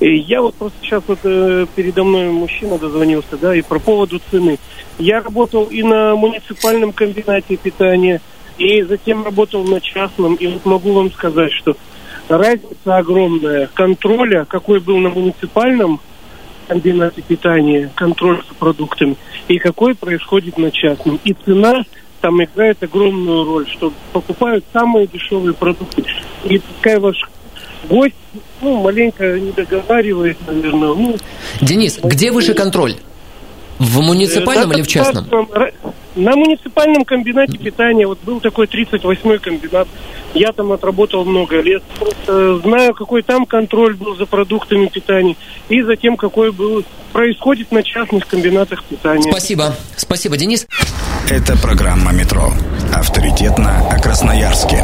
Я 0.00 0.40
вот 0.40 0.54
просто 0.54 0.78
сейчас 0.82 1.02
вот 1.06 1.18
э, 1.24 1.66
передо 1.76 2.02
мной 2.02 2.30
мужчина 2.30 2.78
дозвонился, 2.78 3.36
да, 3.36 3.54
и 3.54 3.60
по 3.60 3.78
поводу 3.78 4.20
цены. 4.30 4.58
Я 4.98 5.20
работал 5.20 5.64
и 5.64 5.82
на 5.82 6.16
муниципальном 6.16 6.92
комбинате 6.92 7.56
питания, 7.56 8.22
и 8.56 8.82
затем 8.82 9.22
работал 9.22 9.64
на 9.64 9.80
частном, 9.80 10.34
и 10.36 10.46
вот 10.46 10.64
могу 10.64 10.92
вам 10.92 11.12
сказать, 11.12 11.52
что 11.52 11.76
разница 12.28 12.96
огромная 12.96 13.68
контроля, 13.74 14.46
какой 14.46 14.80
был 14.80 14.96
на 14.96 15.10
муниципальном 15.10 16.00
комбинате 16.68 17.20
питания, 17.20 17.90
контроль 17.94 18.42
за 18.48 18.54
продуктами, 18.54 19.16
и 19.48 19.58
какой 19.58 19.94
происходит 19.94 20.56
на 20.56 20.70
частном. 20.70 21.20
И 21.24 21.34
цена 21.34 21.84
там 22.22 22.42
играет 22.42 22.82
огромную 22.82 23.44
роль, 23.44 23.68
что 23.68 23.92
покупают 24.12 24.64
самые 24.72 25.08
дешевые 25.08 25.52
продукты. 25.52 26.04
И 26.44 26.58
пускай 26.58 26.98
ваш 26.98 27.16
гость, 27.88 28.14
ну, 28.62 28.80
маленько 28.80 29.38
не 29.38 29.50
договаривает, 29.50 30.38
наверное. 30.46 30.94
Ну, 30.94 31.16
Денис, 31.60 31.98
где 32.02 32.30
выше 32.30 32.54
контроль? 32.54 32.94
В 33.78 34.00
муниципальном 34.00 34.70
э, 34.70 34.74
или 34.74 34.82
в 34.82 34.86
частном? 34.86 35.26
На 36.14 36.36
муниципальном 36.36 37.04
комбинате 37.04 37.56
питания, 37.58 38.06
вот 38.06 38.18
был 38.24 38.40
такой 38.40 38.66
38-й 38.66 39.38
комбинат, 39.38 39.88
я 40.34 40.52
там 40.52 40.72
отработал 40.72 41.24
много 41.24 41.60
лет. 41.60 41.82
Просто 41.98 42.58
знаю, 42.58 42.94
какой 42.94 43.22
там 43.22 43.46
контроль 43.46 43.94
был 43.94 44.16
за 44.16 44.26
продуктами 44.26 44.86
питания 44.86 45.36
и 45.68 45.82
за 45.82 45.96
тем, 45.96 46.16
какой 46.16 46.52
был 46.52 46.84
происходит 47.12 47.72
на 47.72 47.82
частных 47.82 48.26
комбинатах 48.26 48.84
питания. 48.84 49.30
Спасибо. 49.30 49.74
Спасибо, 49.96 50.36
Денис. 50.36 50.66
Это 51.30 51.56
программа 51.56 52.12
«Метро». 52.12 52.52
Авторитетно 52.92 53.88
о 53.90 53.98
Красноярске. 54.00 54.82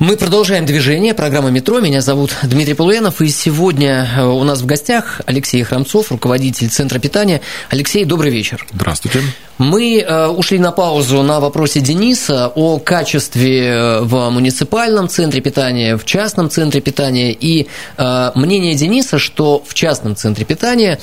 Мы 0.00 0.16
продолжаем 0.16 0.64
движение. 0.64 1.12
Программа 1.12 1.50
«Метро». 1.50 1.78
Меня 1.78 2.00
зовут 2.00 2.34
Дмитрий 2.42 2.72
Полуянов. 2.72 3.20
И 3.20 3.28
сегодня 3.28 4.08
э, 4.16 4.24
у 4.24 4.42
нас 4.44 4.62
в 4.62 4.66
гостях 4.66 5.20
Алексей 5.26 5.62
Храмцов, 5.62 6.10
руководитель 6.10 6.70
Центра 6.70 6.98
питания. 6.98 7.42
Алексей, 7.68 8.06
добрый 8.06 8.32
вечер. 8.32 8.66
Здравствуйте. 8.72 9.20
Мы 9.58 9.98
э, 10.00 10.26
ушли 10.28 10.58
на 10.58 10.72
паузу 10.72 11.22
на 11.22 11.38
вопросе 11.38 11.80
Дениса 11.80 12.48
о 12.48 12.78
качестве 12.78 13.66
э, 13.66 14.00
в 14.00 14.30
муниципальном 14.30 15.06
центре 15.06 15.42
питания, 15.42 15.98
в 15.98 16.06
частном 16.06 16.48
центре 16.48 16.80
питания. 16.80 17.36
И 17.38 17.68
мнение 17.98 18.74
Дениса, 18.76 19.18
что 19.18 19.62
в 19.66 19.74
частном 19.74 20.16
центре 20.16 20.46
питания 20.46 20.98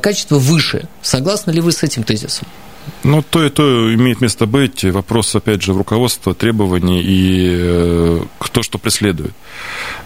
качество 0.00 0.38
выше. 0.38 0.86
Согласны 1.02 1.50
ли 1.50 1.60
вы 1.60 1.72
с 1.72 1.82
этим 1.82 2.04
тезисом? 2.04 2.46
Ну, 3.04 3.22
то 3.22 3.44
и 3.44 3.50
то 3.50 3.94
имеет 3.94 4.20
место 4.20 4.46
быть. 4.46 4.84
Вопрос, 4.84 5.34
опять 5.34 5.62
же, 5.62 5.72
в 5.72 5.78
руководство, 5.78 6.34
требований 6.34 7.00
и 7.00 7.48
э, 7.50 8.20
кто 8.38 8.62
что 8.62 8.78
преследует. 8.78 9.32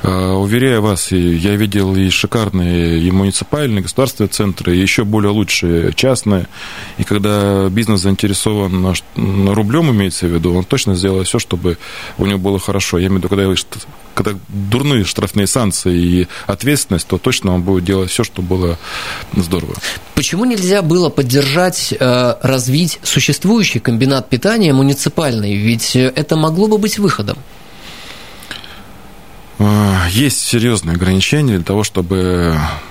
Э, 0.03 0.33
уверяю 0.33 0.83
вас, 0.83 1.13
я 1.13 1.57
видел 1.57 1.95
и 1.97 2.11
шикарные 2.11 3.01
и 3.01 3.11
муниципальные, 3.11 3.83
государственные 3.83 4.29
центры, 4.29 4.77
и 4.77 4.81
еще 4.81 5.05
более 5.05 5.31
лучшие 5.31 5.93
частные. 5.95 6.47
И 6.99 7.05
когда 7.05 7.69
бизнес 7.69 8.01
заинтересован 8.01 8.95
рублем, 9.17 9.91
имеется 9.91 10.27
в 10.27 10.31
виду, 10.31 10.55
он 10.55 10.65
точно 10.65 10.95
сделает 10.95 11.29
все, 11.29 11.39
чтобы 11.39 11.79
у 12.19 12.27
него 12.27 12.39
было 12.39 12.59
хорошо. 12.59 12.99
Я 12.99 13.07
имею 13.07 13.21
в 13.21 13.25
виду, 13.25 13.29
когда 13.29 13.47
когда 14.15 14.39
дурные 14.49 15.05
штрафные 15.05 15.47
санкции 15.47 15.97
и 15.97 16.29
ответственность, 16.47 17.07
то 17.09 17.19
точно 17.19 17.55
он 17.55 17.63
будет 17.63 17.85
делать 17.85 18.11
все, 18.11 18.25
чтобы 18.25 18.49
было 18.49 18.79
здорово. 19.35 19.75
Почему 20.23 20.45
нельзя 20.45 20.83
было 20.83 21.09
поддержать, 21.11 21.93
э, 21.99 22.35
развить 22.43 23.01
существующий 23.03 23.81
комбинат 23.81 24.29
питания 24.29 24.73
муниципальный? 24.73 25.57
Ведь 25.57 25.97
это 25.97 26.37
могло 26.37 26.69
бы 26.69 26.79
быть 26.79 27.01
выходом. 27.01 27.37
Э, 29.59 29.97
есть 30.11 30.39
серьезные 30.39 30.95
ограничения 30.95 31.57
для 31.57 31.65
того, 31.65 31.83
чтобы 31.83 32.57
а 32.57 32.83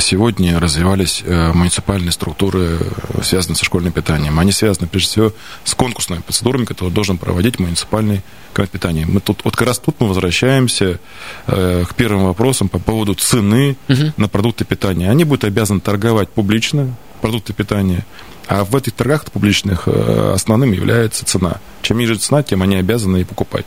сегодня 0.00 0.60
развивались 0.60 1.22
э, 1.24 1.52
муниципальные 1.52 2.12
структуры, 2.12 2.78
связанные 3.22 3.56
со 3.56 3.64
школьным 3.64 3.92
питанием. 3.92 4.38
Они 4.38 4.52
связаны, 4.52 4.86
прежде 4.86 5.10
всего, 5.10 5.32
с 5.64 5.74
конкурсными 5.74 6.20
процедурами, 6.20 6.64
которые 6.64 6.94
должен 6.94 7.18
проводить 7.18 7.58
муниципальный 7.58 8.22
комитет 8.52 8.72
питания. 8.72 9.06
Мы 9.06 9.20
тут, 9.20 9.44
вот 9.44 9.56
как 9.56 9.68
раз 9.68 9.78
тут 9.78 9.96
мы 10.00 10.08
возвращаемся 10.08 11.00
э, 11.46 11.84
к 11.88 11.94
первым 11.94 12.24
вопросам 12.24 12.68
по 12.68 12.78
поводу 12.78 13.14
цены 13.14 13.76
угу. 13.88 14.12
на 14.16 14.28
продукты 14.28 14.64
питания. 14.64 15.10
Они 15.10 15.24
будут 15.24 15.44
обязаны 15.44 15.80
торговать 15.80 16.28
публично 16.28 16.94
продукты 17.20 17.52
питания, 17.52 18.04
а 18.46 18.64
в 18.64 18.76
этих 18.76 18.92
торгах 18.92 19.24
публичных 19.26 19.84
э, 19.86 20.32
основным 20.34 20.72
является 20.72 21.24
цена. 21.24 21.60
Чем 21.82 21.98
ниже 21.98 22.16
цена, 22.16 22.42
тем 22.42 22.62
они 22.62 22.76
обязаны 22.76 23.22
и 23.22 23.24
покупать. 23.24 23.66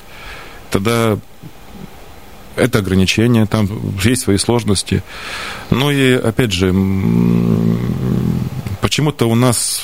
Тогда 0.69 1.17
это 2.57 2.79
ограничения, 2.79 3.45
там 3.45 3.69
есть 4.03 4.23
свои 4.23 4.37
сложности. 4.37 5.03
Ну 5.69 5.91
и, 5.91 6.13
опять 6.13 6.51
же, 6.51 6.73
почему-то 8.81 9.27
у 9.27 9.35
нас 9.35 9.81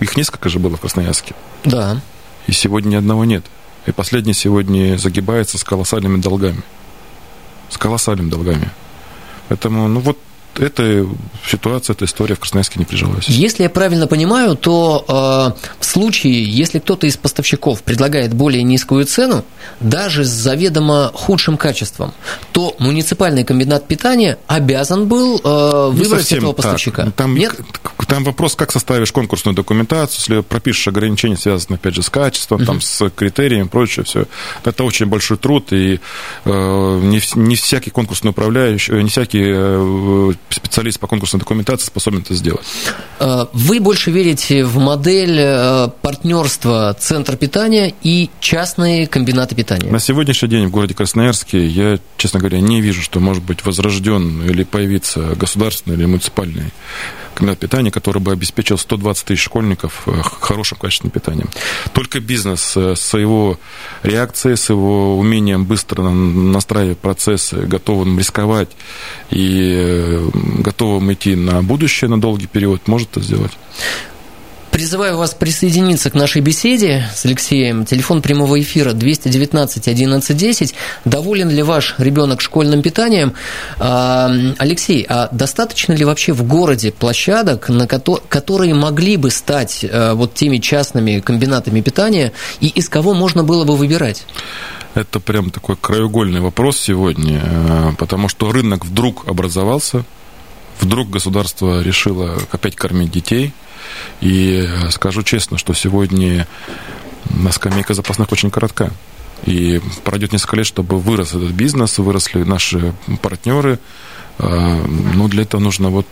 их 0.00 0.16
несколько 0.16 0.48
же 0.48 0.58
было 0.58 0.76
в 0.76 0.80
Красноярске. 0.80 1.34
Да. 1.64 2.00
И 2.46 2.52
сегодня 2.52 2.90
ни 2.90 2.94
одного 2.96 3.24
нет. 3.24 3.44
И 3.86 3.92
последний 3.92 4.34
сегодня 4.34 4.96
загибается 4.98 5.58
с 5.58 5.64
колоссальными 5.64 6.20
долгами. 6.20 6.62
С 7.68 7.78
колоссальными 7.78 8.30
долгами. 8.30 8.70
Поэтому, 9.48 9.88
ну 9.88 10.00
вот 10.00 10.18
эта 10.58 11.06
ситуация, 11.46 11.94
эта 11.94 12.04
история 12.04 12.34
в 12.34 12.40
Красноярске 12.40 12.78
не 12.78 12.84
прижилась. 12.84 13.28
Если 13.28 13.62
я 13.62 13.70
правильно 13.70 14.06
понимаю, 14.06 14.56
то 14.56 15.04
э, 15.06 15.68
в 15.78 15.84
случае, 15.84 16.44
если 16.44 16.78
кто-то 16.78 17.06
из 17.06 17.16
поставщиков 17.16 17.82
предлагает 17.82 18.34
более 18.34 18.62
низкую 18.62 19.04
цену, 19.06 19.44
даже 19.80 20.24
с 20.24 20.28
заведомо 20.28 21.10
худшим 21.14 21.56
качеством, 21.56 22.12
то 22.52 22.74
муниципальный 22.78 23.44
комбинат 23.44 23.86
питания 23.86 24.38
обязан 24.46 25.06
был 25.06 25.40
э, 25.42 25.90
выбрать 25.90 26.32
этого 26.32 26.52
поставщика. 26.52 27.04
Так. 27.06 27.14
Там, 27.14 27.34
Нет? 27.34 27.54
Там 28.08 28.24
вопрос, 28.24 28.56
как 28.56 28.72
составишь 28.72 29.12
конкурсную 29.12 29.54
документацию, 29.54 30.18
если 30.18 30.40
пропишешь 30.42 30.88
ограничения, 30.88 31.36
связанные, 31.36 31.76
опять 31.76 31.94
же, 31.94 32.02
с 32.02 32.10
качеством, 32.10 32.60
uh-huh. 32.60 32.66
там, 32.66 32.80
с 32.80 33.08
критериями 33.10 33.66
и 33.66 33.68
прочее, 33.68 34.04
все. 34.04 34.24
Это 34.64 34.82
очень 34.82 35.06
большой 35.06 35.36
труд, 35.36 35.72
и 35.72 36.00
э, 36.44 36.50
не, 36.50 37.20
не 37.36 37.54
всякий 37.54 37.90
конкурсный 37.90 38.30
управляющий, 38.30 38.92
не 38.94 39.10
всякий 39.10 39.44
э, 39.44 40.32
специалист 40.54 40.98
по 40.98 41.06
конкурсной 41.06 41.40
документации 41.40 41.86
способен 41.86 42.20
это 42.20 42.34
сделать. 42.34 42.66
Э, 43.18 43.46
вы 43.52 43.80
больше 43.80 44.10
верите 44.10 44.64
в 44.64 44.78
модель 44.78 45.38
э, 45.38 45.88
партнерства 46.02 46.96
центр 46.98 47.36
питания 47.36 47.94
и 48.02 48.30
частные 48.40 49.06
комбинаты 49.06 49.54
питания? 49.54 49.90
На 49.90 50.00
сегодняшний 50.00 50.48
день 50.48 50.66
в 50.66 50.70
городе 50.70 50.94
Красноярске 50.94 51.66
я, 51.66 51.98
честно 52.16 52.40
говоря, 52.40 52.60
не 52.60 52.80
вижу, 52.80 53.02
что 53.02 53.20
может 53.20 53.42
быть 53.42 53.64
возрожден 53.64 54.42
или 54.48 54.64
появиться 54.64 55.20
государственный 55.36 55.96
или 55.96 56.06
муниципальный 56.06 56.72
комбинат 57.40 57.58
питания, 57.58 57.90
который 57.90 58.20
бы 58.20 58.32
обеспечил 58.32 58.76
120 58.76 59.24
тысяч 59.24 59.42
школьников 59.42 60.02
э, 60.06 60.12
хорошим 60.22 60.78
качественным 60.78 61.10
питанием. 61.10 61.48
Только 61.92 62.20
бизнес 62.20 62.76
э, 62.76 62.94
с 62.94 63.16
его 63.16 63.58
реакцией, 64.02 64.56
с 64.56 64.68
его 64.68 65.18
умением 65.18 65.64
быстро 65.64 66.02
настраивать 66.02 66.98
процессы, 66.98 67.56
готовым 67.56 68.18
рисковать 68.18 68.68
и 69.30 69.74
э, 69.74 70.28
готовым 70.58 71.12
идти 71.12 71.34
на 71.34 71.62
будущее, 71.62 72.10
на 72.10 72.20
долгий 72.20 72.46
период, 72.46 72.86
может 72.88 73.10
это 73.16 73.20
сделать. 73.20 73.52
Призываю 74.70 75.16
вас 75.16 75.34
присоединиться 75.34 76.10
к 76.10 76.14
нашей 76.14 76.42
беседе 76.42 77.04
с 77.12 77.24
Алексеем. 77.24 77.84
Телефон 77.84 78.22
прямого 78.22 78.60
эфира 78.60 78.92
219 78.92 79.88
1110. 79.88 80.74
Доволен 81.04 81.50
ли 81.50 81.62
ваш 81.62 81.96
ребенок 81.98 82.40
школьным 82.40 82.80
питанием? 82.80 83.34
А, 83.80 84.30
Алексей, 84.58 85.04
а 85.08 85.28
достаточно 85.32 85.92
ли 85.92 86.04
вообще 86.04 86.32
в 86.32 86.44
городе 86.44 86.92
площадок, 86.92 87.68
на 87.68 87.88
которые 87.88 88.74
могли 88.74 89.16
бы 89.16 89.30
стать 89.30 89.84
э, 89.84 90.12
вот 90.14 90.34
теми 90.34 90.58
частными 90.58 91.18
комбинатами 91.18 91.80
питания, 91.80 92.32
и 92.60 92.68
из 92.68 92.88
кого 92.88 93.12
можно 93.12 93.42
было 93.42 93.64
бы 93.64 93.76
выбирать? 93.76 94.24
Это 94.94 95.18
прям 95.18 95.50
такой 95.50 95.76
краеугольный 95.76 96.40
вопрос 96.40 96.78
сегодня, 96.78 97.42
э, 97.44 97.92
потому 97.98 98.28
что 98.28 98.52
рынок 98.52 98.86
вдруг 98.86 99.26
образовался, 99.26 100.04
вдруг 100.80 101.10
государство 101.10 101.82
решило 101.82 102.38
опять 102.52 102.76
кормить 102.76 103.10
детей– 103.10 103.52
и 104.20 104.68
скажу 104.90 105.22
честно, 105.22 105.58
что 105.58 105.74
сегодня 105.74 106.46
скамейка 107.50 107.94
запасных 107.94 108.32
очень 108.32 108.50
коротка. 108.50 108.90
И 109.44 109.80
пройдет 110.04 110.32
несколько 110.32 110.56
лет, 110.56 110.66
чтобы 110.66 110.98
вырос 110.98 111.30
этот 111.30 111.50
бизнес, 111.50 111.98
выросли 111.98 112.42
наши 112.42 112.94
партнеры. 113.22 113.78
А, 114.38 114.82
Но 114.86 115.14
ну, 115.14 115.28
для 115.28 115.42
этого 115.42 115.60
нужно 115.60 115.88
вот 115.90 116.06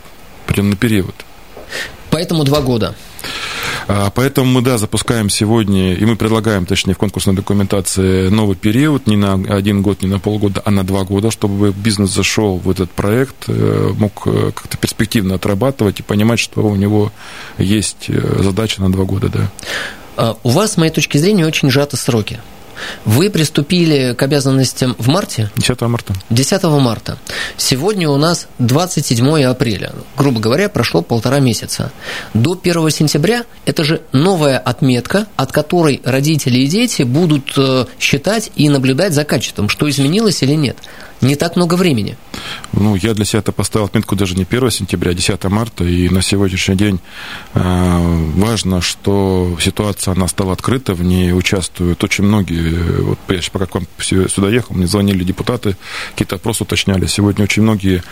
определенный 0.45 0.77
период. 0.77 1.13
Поэтому 2.09 2.43
два 2.43 2.61
года. 2.61 2.95
А, 3.87 4.11
поэтому 4.11 4.51
мы, 4.51 4.61
да, 4.61 4.77
запускаем 4.77 5.29
сегодня, 5.29 5.95
и 5.95 6.05
мы 6.05 6.15
предлагаем, 6.15 6.65
точнее, 6.65 6.93
в 6.93 6.97
конкурсной 6.97 7.35
документации 7.35 8.29
новый 8.29 8.55
период, 8.55 9.07
не 9.07 9.15
на 9.15 9.33
один 9.33 9.81
год, 9.81 10.03
не 10.03 10.07
на 10.07 10.19
полгода, 10.19 10.61
а 10.63 10.69
на 10.69 10.83
два 10.83 11.03
года, 11.05 11.31
чтобы 11.31 11.71
бизнес 11.71 12.11
зашел 12.11 12.57
в 12.57 12.69
этот 12.69 12.91
проект, 12.91 13.45
э, 13.47 13.91
мог 13.97 14.27
э, 14.27 14.51
как-то 14.53 14.77
перспективно 14.77 15.35
отрабатывать 15.35 15.99
и 15.99 16.03
понимать, 16.03 16.39
что 16.39 16.61
у 16.61 16.75
него 16.75 17.11
есть 17.57 18.05
э, 18.09 18.41
задача 18.43 18.81
на 18.81 18.91
два 18.91 19.05
года, 19.05 19.29
да. 19.29 19.49
А, 20.17 20.37
у 20.43 20.49
вас, 20.49 20.73
с 20.73 20.77
моей 20.77 20.91
точки 20.91 21.17
зрения, 21.17 21.47
очень 21.47 21.71
сжаты 21.71 21.97
сроки. 21.97 22.39
Вы 23.05 23.29
приступили 23.29 24.13
к 24.13 24.21
обязанностям 24.21 24.95
в 24.97 25.07
марте? 25.07 25.51
10 25.57 25.81
марта. 25.81 26.13
10 26.29 26.63
марта. 26.63 27.17
Сегодня 27.57 28.09
у 28.09 28.17
нас 28.17 28.47
27 28.59 29.43
апреля. 29.43 29.91
Грубо 30.17 30.39
говоря, 30.39 30.69
прошло 30.69 31.01
полтора 31.01 31.39
месяца. 31.39 31.91
До 32.33 32.59
1 32.61 32.89
сентября 32.89 33.45
это 33.65 33.83
же 33.83 34.01
новая 34.11 34.57
отметка, 34.57 35.27
от 35.35 35.51
которой 35.51 36.01
родители 36.03 36.59
и 36.59 36.67
дети 36.67 37.03
будут 37.03 37.53
э, 37.57 37.85
считать 37.99 38.51
и 38.55 38.69
наблюдать 38.69 39.13
за 39.13 39.23
качеством, 39.23 39.69
что 39.69 39.89
изменилось 39.89 40.41
или 40.43 40.53
нет 40.53 40.77
не 41.21 41.35
так 41.35 41.55
много 41.55 41.75
времени. 41.75 42.17
Ну, 42.73 42.95
я 42.95 43.13
для 43.13 43.25
себя 43.25 43.39
это 43.39 43.51
поставил 43.51 43.85
отметку 43.85 44.15
даже 44.15 44.35
не 44.35 44.43
1 44.43 44.71
сентября, 44.71 45.11
а 45.11 45.13
10 45.13 45.43
марта, 45.45 45.83
и 45.83 46.09
на 46.09 46.21
сегодняшний 46.21 46.75
день 46.75 46.99
э, 47.53 48.31
важно, 48.35 48.81
что 48.81 49.57
ситуация, 49.61 50.13
она 50.13 50.27
стала 50.27 50.53
открыта, 50.53 50.93
в 50.93 51.03
ней 51.03 51.33
участвуют 51.33 52.03
очень 52.03 52.23
многие, 52.23 53.01
вот 53.01 53.19
я 53.27 53.39
пока 53.51 53.65
к 53.65 53.75
вам 53.75 53.87
сюда 53.99 54.49
ехал, 54.49 54.75
мне 54.75 54.87
звонили 54.87 55.23
депутаты, 55.23 55.75
какие-то 56.11 56.35
опросы 56.35 56.63
уточняли, 56.63 57.05
сегодня 57.07 57.43
очень 57.43 57.63
многие 57.63 58.03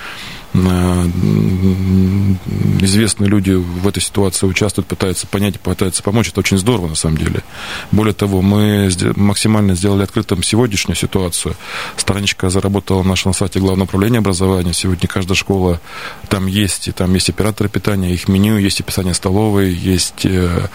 известные 2.81 3.29
люди 3.29 3.51
в 3.51 3.87
этой 3.87 4.01
ситуации 4.01 4.47
участвуют, 4.47 4.87
пытаются 4.87 5.27
понять, 5.27 5.59
пытаются 5.59 6.01
помочь. 6.03 6.29
Это 6.29 6.39
очень 6.39 6.57
здорово, 6.57 6.87
на 6.87 6.95
самом 6.95 7.17
деле. 7.17 7.43
Более 7.91 8.13
того, 8.13 8.41
мы 8.41 8.89
максимально 9.15 9.75
сделали 9.75 10.03
открытым 10.03 10.41
сегодняшнюю 10.43 10.95
ситуацию. 10.95 11.55
Страничка 11.97 12.49
заработала 12.49 13.03
на 13.03 13.09
нашем 13.09 13.33
сайте 13.33 13.59
Главного 13.59 13.85
управления 13.85 14.19
образования. 14.19 14.73
Сегодня 14.73 15.07
каждая 15.07 15.35
школа, 15.35 15.81
там 16.29 16.47
есть, 16.47 16.87
и 16.87 16.91
там 16.91 17.13
есть 17.13 17.29
операторы 17.29 17.69
питания, 17.69 18.13
их 18.13 18.27
меню, 18.27 18.57
есть 18.57 18.81
описание 18.81 19.13
столовой, 19.13 19.73
есть 19.73 20.25
э, 20.25 20.67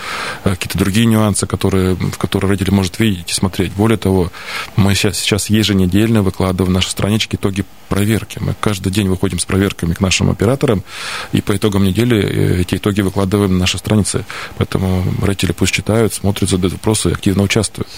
какие-то 0.44 0.78
другие 0.78 1.06
нюансы, 1.06 1.46
которые, 1.46 1.94
в 1.94 2.18
которые 2.18 2.50
родители 2.50 2.70
может 2.70 2.98
видеть 2.98 3.30
и 3.30 3.34
смотреть. 3.34 3.72
Более 3.72 3.98
того, 3.98 4.30
мы 4.76 4.94
сейчас, 4.94 5.18
сейчас 5.18 5.50
еженедельно 5.50 6.22
выкладываем 6.22 6.72
в 6.72 6.74
наши 6.74 6.90
странички 6.90 7.36
итоги 7.36 7.64
проверки. 7.88 8.38
Мы 8.40 8.54
каждый 8.60 8.92
день 8.92 9.08
выходим 9.08 9.38
с 9.38 9.44
проверкой 9.44 9.61
проверками 9.62 9.94
к 9.94 10.00
нашим 10.00 10.30
операторам, 10.30 10.82
и 11.32 11.40
по 11.40 11.56
итогам 11.56 11.84
недели 11.84 12.60
эти 12.60 12.76
итоги 12.76 13.00
выкладываем 13.00 13.52
на 13.52 13.60
наши 13.60 13.78
страницы. 13.78 14.24
Поэтому 14.58 15.04
родители 15.22 15.52
пусть 15.52 15.72
читают, 15.72 16.12
смотрят, 16.12 16.50
задают 16.50 16.72
вопросы 16.72 17.10
и 17.10 17.12
активно 17.12 17.42
участвуют. 17.44 17.88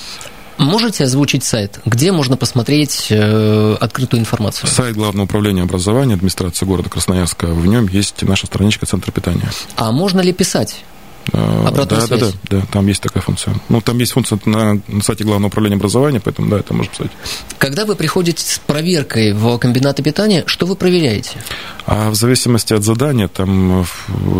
Можете 0.59 1.05
озвучить 1.05 1.43
сайт, 1.43 1.81
где 1.85 2.13
можно 2.13 2.37
посмотреть 2.37 3.09
э, 3.11 3.77
открытую 3.81 4.21
информацию? 4.21 4.69
Сайт 4.69 4.95
Главного 4.95 5.25
управления 5.25 5.63
образования 5.63 6.15
администрации 6.15 6.65
города 6.65 6.89
Красноярска. 6.89 7.47
В 7.47 7.67
нем 7.67 7.89
есть 7.89 8.23
наша 8.23 8.47
страничка 8.47 8.87
Центра 8.87 9.11
питания. 9.11 9.51
А 9.77 9.91
можно 9.91 10.21
ли 10.21 10.33
писать? 10.33 10.85
А, 11.33 11.69
Обратную 11.69 12.01
да, 12.01 12.07
связь. 12.07 12.21
да, 12.21 12.27
да, 12.51 12.61
да, 12.61 12.67
там 12.71 12.87
есть 12.87 13.01
такая 13.01 13.23
функция. 13.23 13.55
Ну, 13.69 13.81
там 13.81 13.99
есть 13.99 14.13
функция 14.13 14.39
на, 14.45 14.81
на 14.87 15.03
сайте 15.03 15.25
Главного 15.25 15.49
управления 15.49 15.77
образования, 15.77 16.21
поэтому 16.21 16.51
да, 16.51 16.59
это 16.59 16.75
можно 16.75 16.93
писать. 16.93 17.11
Когда 17.59 17.85
вы 17.87 17.97
приходите 17.97 18.45
с 18.45 18.59
проверкой 18.59 19.33
в 19.33 19.59
комбинаты 19.59 20.03
питания, 20.03 20.45
что 20.47 20.67
вы 20.67 20.77
проверяете? 20.77 21.39
А 21.87 22.11
в 22.11 22.15
зависимости 22.15 22.75
от 22.75 22.83
задания, 22.83 23.29
там 23.29 23.87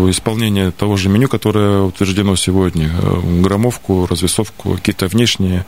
исполнение 0.09 0.71
того 0.71 0.97
же 0.97 1.09
меню, 1.09 1.27
которое 1.27 1.81
утверждено 1.81 2.35
сегодня, 2.35 2.89
э, 2.89 3.41
граммовку, 3.41 4.05
развесовку, 4.05 4.75
какие-то 4.75 5.07
внешние 5.07 5.65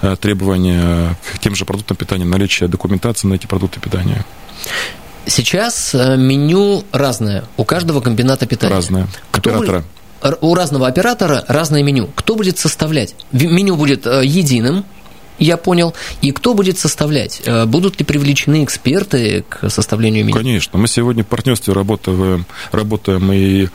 э, 0.00 0.16
требования 0.20 1.16
к 1.32 1.38
тем 1.38 1.54
же 1.54 1.64
продуктам 1.64 1.96
питания, 1.96 2.24
наличие 2.24 2.68
документации 2.68 3.26
на 3.26 3.34
эти 3.34 3.46
продукты 3.46 3.80
питания. 3.80 4.24
Сейчас 5.26 5.94
э, 5.94 6.16
меню 6.16 6.84
разное 6.92 7.44
у 7.56 7.64
каждого 7.64 8.00
комбината 8.00 8.46
питания. 8.46 8.74
Разное. 8.74 9.06
Кто 9.30 9.50
Оператора 9.50 9.84
у 10.40 10.54
разного 10.54 10.86
оператора 10.86 11.44
разное 11.48 11.82
меню. 11.82 12.08
Кто 12.14 12.34
будет 12.36 12.58
составлять? 12.58 13.14
Меню 13.32 13.76
будет 13.76 14.06
э, 14.06 14.22
единым, 14.24 14.84
я 15.42 15.56
понял. 15.56 15.94
И 16.20 16.30
кто 16.32 16.54
будет 16.54 16.78
составлять? 16.78 17.42
Э, 17.46 17.66
будут 17.66 17.98
ли 17.98 18.04
привлечены 18.04 18.64
эксперты 18.64 19.44
к 19.48 19.68
составлению 19.70 20.24
меню? 20.24 20.36
Конечно. 20.36 20.78
Мы 20.78 20.88
сегодня 20.88 21.24
в 21.24 21.26
партнерстве 21.26 21.74
работаем, 21.74 22.46
работаем 22.70 23.32
и 23.32 23.68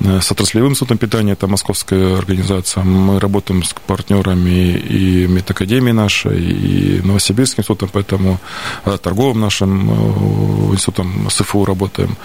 э, 0.00 0.20
с 0.20 0.32
отраслевым 0.32 0.74
судом 0.74 0.98
питания, 0.98 1.32
это 1.32 1.46
московская 1.46 2.16
организация. 2.16 2.82
Мы 2.82 3.20
работаем 3.20 3.62
с 3.62 3.72
партнерами 3.86 4.72
и 4.72 5.26
медакадемией 5.28 5.92
нашей, 5.92 6.40
и 6.42 7.00
Новосибирским 7.02 7.64
судом, 7.64 7.88
поэтому 7.92 8.40
э, 8.84 8.98
торговым 9.00 9.40
нашим 9.40 10.72
институтом 10.72 11.28
СФУ 11.30 11.64
работаем. 11.64 12.16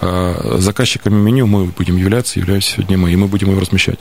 Заказчиками 0.00 1.14
меню 1.14 1.46
мы 1.46 1.66
будем 1.66 1.96
являться, 1.96 2.40
являемся 2.40 2.72
сегодня 2.72 2.98
мы, 2.98 3.12
и 3.12 3.16
мы 3.16 3.26
будем 3.28 3.50
его 3.50 3.60
размещать. 3.60 3.98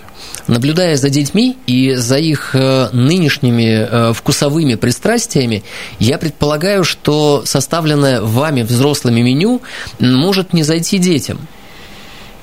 Наблюдая 0.48 0.96
за 0.96 1.10
детьми 1.10 1.58
и 1.68 1.96
за 1.96 2.18
их 2.18 2.54
нынешними 2.54 4.14
вкусами, 4.14 4.39
вкусовыми 4.40 4.76
пристрастиями, 4.76 5.64
я 6.00 6.18
предполагаю, 6.18 6.84
что 6.84 7.44
составленное 7.46 8.22
вами 8.22 8.62
взрослыми 8.62 9.22
меню 9.22 9.62
может 10.00 10.54
не 10.54 10.64
зайти 10.64 10.98
детям. 10.98 11.40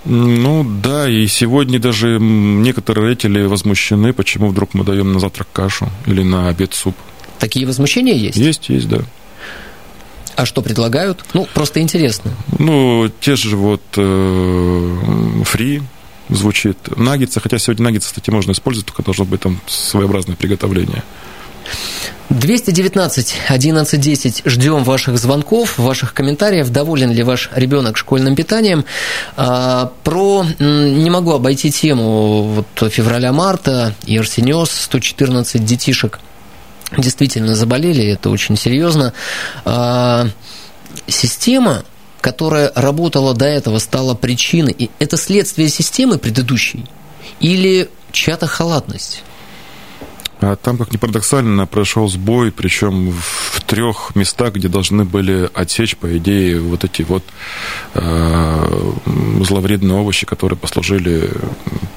Ну 0.04 0.64
да, 0.82 1.08
и 1.08 1.26
сегодня 1.26 1.80
даже 1.80 2.18
некоторые 2.20 3.06
родители 3.06 3.44
возмущены, 3.44 4.12
почему 4.12 4.48
вдруг 4.48 4.74
мы 4.74 4.84
даем 4.84 5.12
на 5.12 5.20
завтрак 5.20 5.48
кашу 5.52 5.88
или 6.06 6.22
на 6.22 6.48
обед 6.48 6.74
суп. 6.74 6.94
Такие 7.38 7.66
возмущения 7.66 8.14
есть? 8.14 8.36
Есть, 8.36 8.68
есть, 8.68 8.88
да. 8.88 9.00
А 10.36 10.44
что 10.44 10.60
предлагают? 10.62 11.24
Ну, 11.32 11.48
просто 11.54 11.80
интересно. 11.80 12.30
Ну, 12.58 13.10
те 13.20 13.36
же 13.36 13.56
вот 13.56 13.82
э, 13.96 15.42
фри 15.44 15.82
звучит. 16.28 16.76
Наггетсы, 16.96 17.40
хотя 17.40 17.58
сегодня 17.58 17.84
наггетсы, 17.84 18.08
кстати, 18.08 18.30
можно 18.30 18.52
использовать, 18.52 18.86
только 18.86 19.02
должно 19.02 19.24
быть 19.24 19.40
там 19.40 19.60
своеобразное 19.66 20.36
приготовление. 20.36 21.02
219 22.30 23.36
1110 23.48 24.42
ждем 24.44 24.82
ваших 24.84 25.18
звонков, 25.18 25.78
ваших 25.78 26.12
комментариев. 26.12 26.70
Доволен 26.70 27.12
ли 27.12 27.22
ваш 27.22 27.50
ребенок 27.54 27.96
школьным 27.96 28.34
питанием? 28.34 28.84
А, 29.36 29.92
про 30.02 30.44
не 30.58 31.10
могу 31.10 31.32
обойти 31.32 31.70
тему 31.70 32.42
вот 32.42 32.92
февраля-марта 32.92 33.94
и 34.06 34.16
Арсениоз 34.18 34.70
114 34.70 35.64
детишек 35.64 36.20
действительно 36.96 37.54
заболели, 37.54 38.04
это 38.06 38.30
очень 38.30 38.56
серьезно. 38.56 39.12
А, 39.64 40.28
система, 41.06 41.84
которая 42.20 42.72
работала 42.74 43.34
до 43.34 43.46
этого, 43.46 43.78
стала 43.78 44.14
причиной. 44.14 44.74
И 44.76 44.90
это 44.98 45.16
следствие 45.16 45.68
системы 45.68 46.18
предыдущей 46.18 46.86
или 47.40 47.88
чья-то 48.12 48.46
халатность? 48.46 49.22
А 50.40 50.54
там, 50.56 50.76
как 50.76 50.92
ни 50.92 50.98
парадоксально, 50.98 51.66
прошел 51.66 52.08
сбой, 52.08 52.52
причем 52.52 53.10
в 53.10 53.62
трех 53.62 54.14
местах, 54.14 54.54
где 54.54 54.68
должны 54.68 55.04
были 55.04 55.48
отсечь, 55.54 55.96
по 55.96 56.16
идее, 56.18 56.60
вот 56.60 56.84
эти 56.84 57.02
вот 57.02 57.24
э, 57.94 58.92
зловредные 59.42 59.96
овощи, 59.96 60.26
которые 60.26 60.58
послужили 60.58 61.30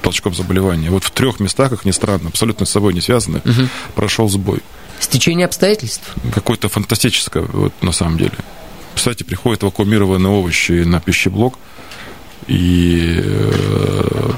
толчком 0.00 0.34
заболевания. 0.34 0.90
Вот 0.90 1.04
в 1.04 1.10
трех 1.10 1.38
местах, 1.38 1.70
как 1.70 1.84
ни 1.84 1.90
странно, 1.90 2.30
абсолютно 2.30 2.64
с 2.64 2.70
собой 2.70 2.94
не 2.94 3.02
связаны, 3.02 3.42
угу. 3.44 3.68
прошел 3.94 4.28
сбой. 4.28 4.60
Стечение 5.00 5.46
обстоятельств? 5.46 6.14
Какое-то 6.34 6.68
фантастическое, 6.68 7.42
вот, 7.42 7.72
на 7.82 7.92
самом 7.92 8.16
деле. 8.18 8.34
Кстати, 8.94 9.22
приходят 9.22 9.62
вакуумированные 9.62 10.32
овощи 10.32 10.82
на 10.84 11.00
пищеблок, 11.00 11.58
и 12.46 13.20
э, 13.22 14.30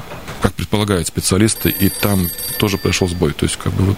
как 0.43 0.53
предполагают 0.53 1.07
специалисты, 1.07 1.69
и 1.69 1.87
там 1.87 2.27
тоже 2.59 2.77
произошел 2.77 3.07
сбой. 3.07 3.31
То 3.31 3.45
есть, 3.45 3.55
как 3.55 3.71
бы 3.73 3.83
вот 3.85 3.97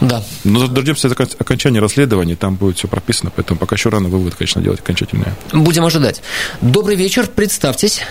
да. 0.00 0.22
Но 0.44 0.66
дождемся 0.66 1.08
окончания 1.08 1.80
расследования, 1.80 2.36
там 2.36 2.56
будет 2.56 2.76
все 2.76 2.88
прописано, 2.88 3.32
поэтому 3.34 3.58
пока 3.58 3.74
еще 3.76 3.88
рано 3.88 4.08
вывод, 4.08 4.34
конечно, 4.34 4.60
делать 4.60 4.80
окончательные. 4.80 5.34
Будем 5.52 5.84
ожидать. 5.84 6.22
Добрый 6.60 6.96
вечер, 6.96 7.26
представьтесь. 7.26 8.02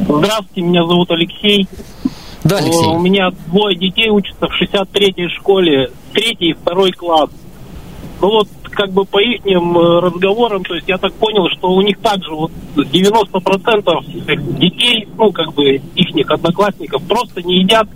Здравствуйте, 0.00 0.60
меня 0.60 0.82
зовут 0.86 1.10
Алексей. 1.10 1.66
Да, 2.44 2.58
Алексей. 2.58 2.86
У 2.86 2.98
меня 2.98 3.30
двое 3.46 3.76
детей 3.76 4.10
учатся 4.10 4.46
в 4.46 4.62
63-й 4.62 5.30
школе, 5.38 5.90
третий 6.12 6.50
и 6.50 6.54
второй 6.54 6.92
класс. 6.92 7.30
Ну 8.20 8.28
вот, 8.28 8.48
как 8.72 8.90
бы 8.92 9.04
по 9.04 9.18
их 9.18 9.44
э, 9.44 9.50
разговорам, 9.50 10.62
то 10.64 10.74
есть 10.74 10.88
я 10.88 10.98
так 10.98 11.12
понял, 11.14 11.48
что 11.50 11.70
у 11.70 11.82
них 11.82 11.98
также 11.98 12.30
вот 12.32 12.50
90% 12.76 14.58
детей, 14.58 15.08
ну, 15.16 15.32
как 15.32 15.54
бы 15.54 15.80
их 15.94 16.30
одноклассников 16.30 17.02
просто 17.04 17.42
не 17.42 17.60
едят 17.60 17.88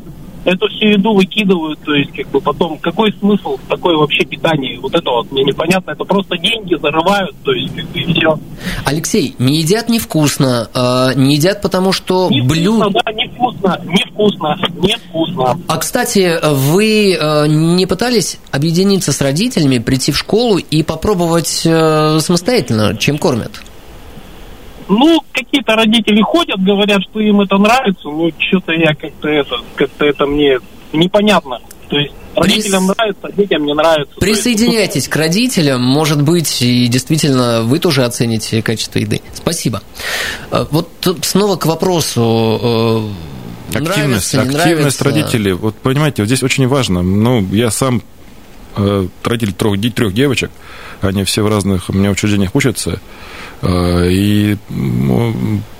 эту 0.44 0.68
всю 0.68 0.86
еду 0.86 1.14
выкидывают, 1.14 1.78
то 1.80 1.94
есть 1.94 2.12
как 2.12 2.28
бы 2.28 2.40
потом 2.40 2.78
какой 2.78 3.12
смысл 3.12 3.56
в 3.56 3.68
такой 3.68 3.96
вообще 3.96 4.24
питании? 4.24 4.76
Вот 4.78 4.94
это 4.94 5.10
вот 5.10 5.30
мне 5.30 5.44
непонятно, 5.44 5.92
это 5.92 6.04
просто 6.04 6.36
деньги 6.38 6.74
зарывают, 6.80 7.34
то 7.44 7.52
есть 7.52 7.74
как 7.74 7.84
бы 7.86 8.00
и 8.00 8.12
все. 8.12 8.38
Алексей, 8.84 9.34
не 9.38 9.58
едят 9.58 9.88
невкусно, 9.88 10.68
э, 10.74 11.14
не 11.16 11.34
едят 11.34 11.62
потому 11.62 11.92
что 11.92 12.28
блюд... 12.28 12.92
Да, 12.92 13.12
невкусно, 13.12 13.80
невкусно, 13.84 14.58
невкусно. 14.76 15.58
А 15.68 15.76
кстати, 15.78 16.38
вы 16.42 17.14
э, 17.14 17.46
не 17.46 17.86
пытались 17.86 18.38
объединиться 18.50 19.12
с 19.12 19.20
родителями, 19.20 19.78
прийти 19.78 20.12
в 20.12 20.18
школу 20.18 20.58
и 20.58 20.82
попробовать 20.82 21.62
э, 21.64 22.18
самостоятельно, 22.20 22.96
чем 22.96 23.18
кормят? 23.18 23.62
Ну, 24.92 25.20
какие-то 25.32 25.74
родители 25.74 26.20
ходят, 26.20 26.62
говорят, 26.62 27.02
что 27.10 27.20
им 27.20 27.40
это 27.40 27.56
нравится, 27.56 28.08
но 28.08 28.30
что-то 28.38 28.72
я 28.72 28.94
как-то 28.94 29.28
это, 29.28 29.56
как-то 29.74 30.04
это 30.04 30.26
мне 30.26 30.58
непонятно. 30.92 31.60
То 31.88 31.96
есть 31.96 32.12
Родителям 32.34 32.86
Прис... 32.86 32.96
нравится, 32.96 33.20
а 33.22 33.32
детям 33.32 33.66
не 33.66 33.74
нравится. 33.74 34.14
Присоединяйтесь 34.18 34.94
есть... 34.96 35.08
к 35.08 35.16
родителям, 35.16 35.82
может 35.82 36.22
быть, 36.22 36.62
и 36.62 36.86
действительно 36.88 37.62
вы 37.62 37.78
тоже 37.78 38.04
оцените 38.04 38.62
качество 38.62 38.98
еды. 38.98 39.20
Спасибо. 39.34 39.82
Э, 40.50 40.64
вот 40.70 40.88
снова 41.22 41.56
к 41.56 41.66
вопросу. 41.66 43.12
Э, 43.74 43.78
активность, 43.78 44.32
нравится, 44.32 44.40
активность 44.40 45.00
нравится. 45.00 45.04
родителей. 45.04 45.52
Вот 45.52 45.74
понимаете, 45.76 46.22
вот 46.22 46.26
здесь 46.26 46.42
очень 46.42 46.66
важно. 46.68 47.02
Ну, 47.02 47.46
я 47.52 47.70
сам 47.70 48.02
э, 48.76 49.06
родитель 49.24 49.52
трех, 49.52 49.94
трех 49.94 50.14
девочек, 50.14 50.50
они 51.02 51.24
все 51.24 51.42
в 51.42 51.48
разных 51.48 51.90
у 51.90 51.92
меня 51.92 52.10
учреждениях 52.10 52.54
учатся. 52.54 53.00
Э, 53.62 54.08
и 54.10 54.56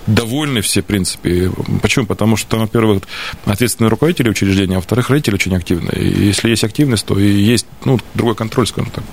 довольны 0.07 0.61
все, 0.61 0.83
в 0.83 0.87
принципе. 0.87 1.51
Почему? 1.81 2.07
Потому 2.07 2.37
что 2.37 2.59
во-первых, 2.59 3.03
ответственные 3.45 3.91
руководители 3.91 4.31
учреждения, 4.31 4.75
а 4.75 4.79
во-вторых, 4.79 5.11
родители 5.11 5.35
очень 5.35 5.55
активные. 5.57 6.01
И 6.01 6.27
если 6.27 6.51
есть 6.51 6.65
активность, 6.65 7.07
то 7.07 7.19
и 7.19 7.29
есть 7.29 7.67
ну, 7.85 7.99
другой 8.15 8.35
контроль, 8.35 8.67
скажем 8.67 8.91
так. 8.91 9.05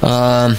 А, 0.00 0.50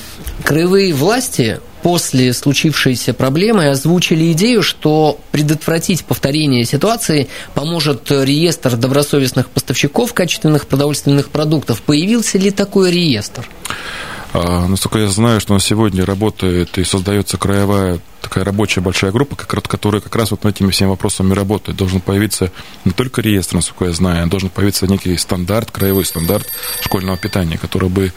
краевые 0.43 0.93
власти 0.93 1.59
после 1.81 2.33
случившейся 2.33 3.13
проблемы 3.13 3.69
озвучили 3.69 4.31
идею, 4.31 4.63
что 4.63 5.19
предотвратить 5.31 6.05
повторение 6.05 6.63
ситуации 6.63 7.27
поможет 7.53 8.09
реестр 8.09 8.77
добросовестных 8.77 9.49
поставщиков 9.49 10.13
качественных 10.13 10.67
продовольственных 10.67 11.29
продуктов. 11.29 11.81
Появился 11.81 12.38
ли 12.38 12.51
такой 12.51 12.91
реестр? 12.91 13.47
А, 14.34 14.67
насколько 14.67 14.98
я 14.98 15.08
знаю, 15.08 15.39
что 15.39 15.54
на 15.54 15.60
сегодня 15.60 16.06
работает 16.06 16.80
и 16.80 16.84
создается 16.84 17.38
краевая 17.38 18.00
такая 18.19 18.43
рабочая 18.43 18.82
большая 18.82 19.12
группа, 19.12 19.36
которая 19.36 20.02
как 20.02 20.15
раз 20.15 20.32
вот 20.32 20.43
над 20.43 20.56
этими 20.56 20.72
всеми 20.72 20.89
вопросами 20.89 21.34
работает. 21.34 21.78
Должен 21.78 22.02
появиться 22.02 22.52
не 22.84 22.91
только 22.91 23.22
реестр, 23.22 23.58
насколько 23.58 23.86
я 23.86 23.91
знаю, 23.91 24.24
а 24.24 24.28
должен 24.28 24.50
появиться 24.50 24.88
некий 24.88 25.15
стандарт, 25.17 25.69
краевой 25.69 26.04
стандарт 26.04 26.48
школьного 26.82 27.15
питания, 27.15 27.60
который 27.60 27.89
бы 27.89 28.12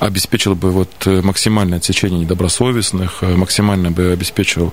обеспечил 0.00 0.56
бы 0.56 0.72
вот 0.72 0.90
э, 1.06 1.20
максимальное 1.22 1.78
отсечение 1.78 2.20
недобросовестных, 2.20 3.22
э, 3.22 3.36
максимально 3.36 3.92
бы 3.92 4.10
обеспечил 4.10 4.72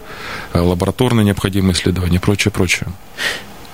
э, 0.53 0.59
лабораторные 0.59 1.23
необходимые 1.23 1.73
исследования 1.73 2.17
и 2.17 2.19
прочее, 2.19 2.51
прочее. 2.51 2.87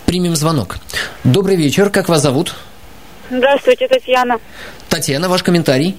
Примем 0.05 0.35
звонок. 0.35 0.79
Добрый 1.23 1.55
вечер, 1.55 1.89
как 1.91 2.09
вас 2.09 2.23
зовут? 2.23 2.55
Здравствуйте, 3.29 3.87
Татьяна. 3.87 4.39
Татьяна, 4.89 5.29
ваш 5.29 5.43
комментарий? 5.43 5.95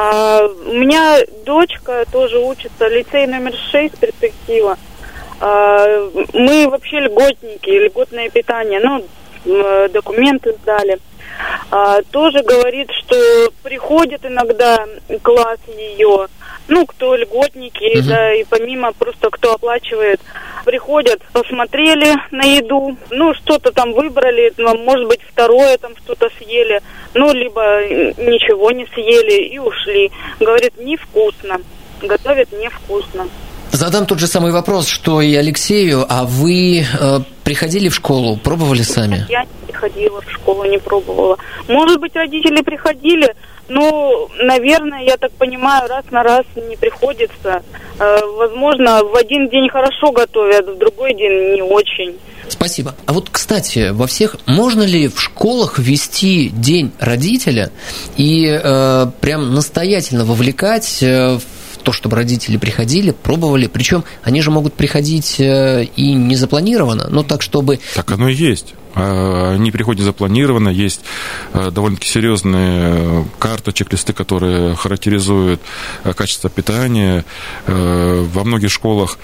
А, 0.00 0.46
у 0.46 0.72
меня 0.74 1.18
дочка 1.44 2.04
тоже 2.12 2.38
учится, 2.38 2.86
лицей 2.86 3.26
номер 3.26 3.52
6, 3.72 3.98
перспектива. 3.98 4.78
А, 5.40 6.08
мы 6.32 6.68
вообще 6.68 7.00
льготники, 7.00 7.68
льготное 7.68 8.30
питание, 8.30 8.78
ну, 8.78 9.04
документы 9.88 10.52
сдали. 10.62 11.00
А, 11.72 12.00
тоже 12.12 12.44
говорит, 12.44 12.92
что 12.92 13.16
приходит 13.64 14.24
иногда 14.24 14.86
класс 15.22 15.58
ее, 15.66 16.28
ну, 16.68 16.86
кто 16.86 17.16
льготники, 17.16 17.98
угу. 17.98 18.08
да, 18.08 18.34
и 18.34 18.44
помимо 18.44 18.92
просто 18.92 19.30
кто 19.30 19.54
оплачивает, 19.54 20.20
приходят, 20.64 21.20
посмотрели 21.32 22.14
на 22.30 22.44
еду, 22.44 22.96
ну, 23.10 23.34
что-то 23.34 23.72
там 23.72 23.92
выбрали, 23.92 24.52
ну, 24.56 24.76
может 24.78 25.08
быть, 25.08 25.20
второе 25.32 25.78
там 25.78 25.92
что-то 25.96 26.28
съели, 26.38 26.80
ну, 27.14 27.32
либо 27.32 27.62
ничего 28.18 28.70
не 28.70 28.86
съели 28.86 29.48
и 29.48 29.58
ушли. 29.58 30.10
Говорит, 30.38 30.74
невкусно, 30.78 31.58
готовят 32.02 32.52
невкусно. 32.52 33.28
Задам 33.70 34.06
тот 34.06 34.18
же 34.18 34.26
самый 34.26 34.50
вопрос, 34.50 34.88
что 34.88 35.20
и 35.20 35.34
Алексею. 35.34 36.04
А 36.08 36.24
вы 36.24 36.80
э, 36.80 37.18
приходили 37.44 37.88
в 37.88 37.94
школу, 37.94 38.36
пробовали 38.36 38.82
сами? 38.82 39.26
Я 39.28 39.42
не 39.44 39.66
приходила 39.66 40.20
в 40.20 40.30
школу, 40.30 40.64
не 40.64 40.78
пробовала. 40.78 41.36
Может 41.68 42.00
быть, 42.00 42.16
родители 42.16 42.62
приходили, 42.62 43.34
ну, 43.68 44.28
наверное, 44.38 45.02
я 45.02 45.16
так 45.16 45.32
понимаю, 45.32 45.88
раз 45.88 46.04
на 46.10 46.22
раз 46.22 46.44
не 46.56 46.76
приходится. 46.76 47.62
Э, 47.98 48.20
возможно, 48.36 49.04
в 49.04 49.14
один 49.16 49.48
день 49.48 49.68
хорошо 49.68 50.12
готовят, 50.12 50.66
в 50.66 50.78
другой 50.78 51.14
день 51.14 51.54
не 51.54 51.62
очень. 51.62 52.16
Спасибо. 52.48 52.94
А 53.06 53.12
вот, 53.12 53.28
кстати, 53.30 53.90
во 53.90 54.06
всех 54.06 54.36
можно 54.46 54.82
ли 54.82 55.08
в 55.08 55.20
школах 55.20 55.78
ввести 55.78 56.48
день 56.48 56.92
родителя 56.98 57.70
и 58.16 58.46
э, 58.46 59.06
прям 59.20 59.54
настоятельно 59.54 60.24
вовлекать 60.24 61.02
э, 61.02 61.38
то, 61.88 61.92
чтобы 61.92 62.16
родители 62.16 62.58
приходили, 62.58 63.12
пробовали. 63.12 63.66
Причем 63.66 64.04
они 64.22 64.42
же 64.42 64.50
могут 64.50 64.74
приходить 64.74 65.40
э, 65.40 65.84
и 65.96 66.12
не 66.12 66.36
запланированно, 66.36 67.08
но 67.08 67.22
так, 67.22 67.40
чтобы... 67.40 67.80
Так 67.94 68.10
оно 68.10 68.28
и 68.28 68.34
есть. 68.34 68.74
А, 68.94 69.54
они 69.54 69.70
приходят 69.70 70.04
запланированно, 70.04 70.68
есть 70.68 71.00
а, 71.54 71.70
довольно-таки 71.70 72.06
серьезные 72.06 73.24
карты, 73.38 73.72
чек-листы, 73.72 74.12
которые 74.12 74.74
характеризуют 74.76 75.62
качество 76.14 76.50
питания. 76.50 77.24
Во 77.66 78.44
многих 78.44 78.70
школах 78.70 79.16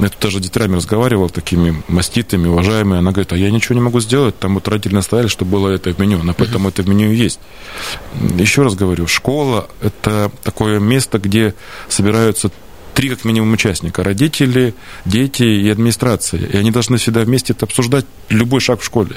я 0.00 0.08
тут 0.08 0.20
даже 0.20 0.42
с 0.42 0.56
разговаривал, 0.56 1.30
такими 1.30 1.82
маститами, 1.88 2.48
уважаемыми. 2.48 2.98
Она 2.98 3.12
говорит, 3.12 3.32
а 3.32 3.36
я 3.36 3.50
ничего 3.50 3.74
не 3.74 3.80
могу 3.80 4.00
сделать. 4.00 4.38
Там 4.38 4.54
вот 4.54 4.68
родители 4.68 4.94
настояли, 4.94 5.28
чтобы 5.28 5.52
было 5.52 5.68
это 5.70 5.92
в 5.92 5.98
меню. 5.98 6.22
Но 6.22 6.34
поэтому 6.34 6.68
uh-huh. 6.68 6.72
это 6.72 6.82
в 6.82 6.88
меню 6.88 7.12
и 7.12 7.16
есть. 7.16 7.40
Еще 8.36 8.62
раз 8.62 8.74
говорю, 8.74 9.06
школа– 9.06 9.68
это 9.80 10.30
такое 10.42 10.80
место, 10.80 11.18
где 11.18 11.54
собираются 11.88 12.50
три 12.94 13.10
как 13.10 13.24
минимум 13.24 13.52
участника. 13.52 14.02
Родители, 14.02 14.74
дети 15.04 15.42
и 15.42 15.68
администрация. 15.68 16.40
И 16.40 16.56
они 16.56 16.70
должны 16.70 16.96
всегда 16.96 17.20
вместе 17.22 17.52
это 17.52 17.66
обсуждать 17.66 18.06
любой 18.28 18.60
шаг 18.60 18.80
в 18.80 18.84
школе. 18.84 19.16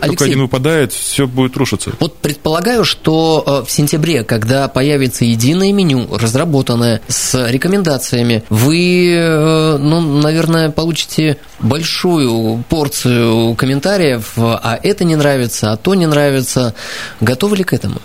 Алексей, 0.00 0.08
Только 0.08 0.24
один 0.24 0.42
выпадает, 0.42 0.92
все 0.92 1.26
будет 1.26 1.56
рушиться. 1.56 1.92
Вот 2.00 2.16
предполагаю, 2.18 2.84
что 2.84 3.42
э, 3.46 3.66
в 3.66 3.70
сентябре, 3.70 4.24
когда 4.24 4.68
появится 4.68 5.24
единое 5.24 5.72
меню, 5.72 6.08
разработанное 6.16 7.00
с 7.08 7.48
рекомендациями, 7.48 8.44
вы, 8.48 9.14
э, 9.14 9.76
ну, 9.78 10.00
наверное, 10.00 10.70
получите 10.70 11.38
большую 11.60 12.64
порцию 12.68 13.54
комментариев, 13.54 14.32
а 14.36 14.78
это 14.82 15.04
не 15.04 15.16
нравится, 15.16 15.72
а 15.72 15.76
то 15.76 15.94
не 15.94 16.06
нравится. 16.06 16.74
Готовы 17.20 17.56
ли 17.56 17.64
к 17.64 17.72
этому? 17.72 18.00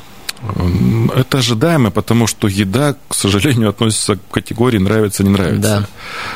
Это 1.16 1.40
ожидаемо, 1.40 1.92
потому 1.92 2.28
что 2.28 2.48
еда, 2.48 2.96
к 3.08 3.14
сожалению, 3.14 3.70
относится 3.76 4.16
к 4.16 4.20
категории 4.32 4.78
нравится, 4.78 5.24
не 5.24 5.30
нравится. 5.30 5.88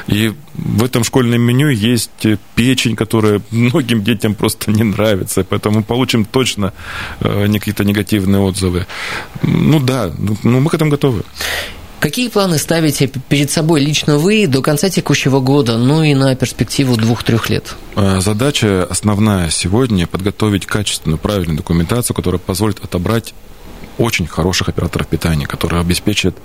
Да. 0.07 0.13
И 0.13 0.33
в 0.55 0.83
этом 0.83 1.03
школьном 1.03 1.41
меню 1.41 1.69
есть 1.69 2.25
печень, 2.55 2.95
которая 2.95 3.41
многим 3.51 4.03
детям 4.03 4.35
просто 4.35 4.71
не 4.71 4.83
нравится, 4.83 5.45
поэтому 5.47 5.77
мы 5.77 5.83
получим 5.83 6.25
точно 6.25 6.73
э, 7.21 7.47
какие-то 7.51 7.85
негативные 7.85 8.41
отзывы. 8.41 8.85
Ну 9.41 9.79
да, 9.79 10.11
ну 10.43 10.59
мы 10.59 10.69
к 10.69 10.73
этому 10.73 10.91
готовы. 10.91 11.23
Какие 12.03 12.27
планы 12.27 12.57
ставите 12.57 13.07
перед 13.07 13.49
собой 13.49 13.79
лично 13.79 14.17
вы 14.17 14.45
до 14.45 14.61
конца 14.61 14.89
текущего 14.89 15.39
года, 15.39 15.77
ну 15.77 16.03
и 16.03 16.13
на 16.13 16.35
перспективу 16.35 16.97
двух-трех 16.97 17.49
лет? 17.49 17.75
Э, 17.95 18.19
задача 18.19 18.83
основная 18.83 19.49
сегодня– 19.49 20.05
подготовить 20.07 20.65
качественную, 20.65 21.17
правильную 21.17 21.55
документацию, 21.55 22.13
которая 22.13 22.39
позволит 22.39 22.83
отобрать 22.83 23.33
очень 23.97 24.27
хороших 24.27 24.69
операторов 24.69 25.07
питания, 25.07 25.45
которые 25.45 25.81
обеспечат 25.81 26.35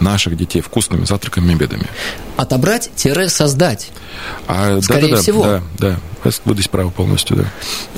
наших 0.00 0.36
детей 0.36 0.60
вкусными 0.60 1.04
завтраками 1.04 1.52
и 1.52 1.54
обедами. 1.54 1.86
Отобрать-создать. 2.36 3.90
А, 4.46 4.80
Скорее 4.80 5.08
да, 5.08 5.16
да, 5.16 5.22
всего. 5.22 5.42
Да, 5.42 5.62
да. 5.78 5.96
Вы 6.24 6.54
здесь 6.54 6.68
правы 6.68 6.90
полностью, 6.90 7.36
да. 7.36 7.44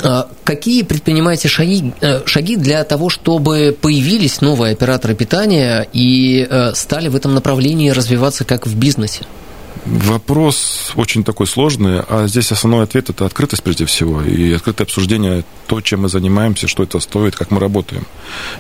А 0.03 0.29
какие 0.45 0.83
предпринимаете 0.83 1.49
шаги, 1.49 1.93
э, 2.01 2.23
шаги 2.27 2.57
для 2.57 2.83
того, 2.85 3.11
чтобы 3.11 3.77
появились 3.79 4.41
новые 4.41 4.73
операторы 4.73 5.15
питания 5.15 5.87
и 5.93 6.47
э, 6.49 6.75
стали 6.75 7.09
в 7.09 7.17
этом 7.17 7.35
направлении 7.35 7.91
развиваться 7.91 8.45
как 8.45 8.67
в 8.67 8.75
бизнесе? 8.77 9.27
Вопрос 9.87 10.93
очень 10.95 11.25
такой 11.25 11.47
сложный, 11.47 12.01
а 12.01 12.27
здесь 12.27 12.53
основной 12.53 12.85
ответ– 12.85 13.11
это 13.11 13.27
открытость 13.27 13.63
прежде 13.63 13.85
всего, 13.85 14.23
и 14.23 14.53
открытое 14.53 14.85
обсуждение 14.85 15.45
то, 15.67 15.81
чем 15.81 16.03
мы 16.03 16.09
занимаемся, 16.09 16.69
что 16.69 16.83
это 16.83 17.01
стоит, 17.01 17.37
как 17.37 17.51
мы 17.51 17.61
работаем. 17.61 18.07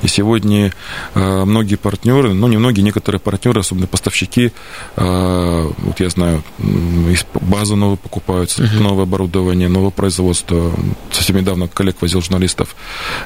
И 0.03 0.09
сегодня 0.09 0.73
э, 1.15 1.45
многие 1.45 1.77
партнеры, 1.77 2.35
ну 2.35 2.49
не 2.49 2.57
многие, 2.57 2.81
некоторые 2.81 3.21
партнеры, 3.21 3.61
особенно 3.61 3.87
поставщики, 3.87 4.53
э, 4.97 5.71
вот 5.79 6.01
я 6.01 6.11
знаю, 6.11 6.43
базу 7.41 7.77
новую 7.77 7.97
покупают, 7.97 8.51
uh-huh. 8.51 8.81
новое 8.81 9.05
оборудование, 9.05 9.69
новое 9.69 9.91
производство. 9.91 10.73
Совсем 11.11 11.37
недавно 11.37 11.69
коллег 11.69 11.97
возил 12.01 12.21
журналистов 12.21 12.75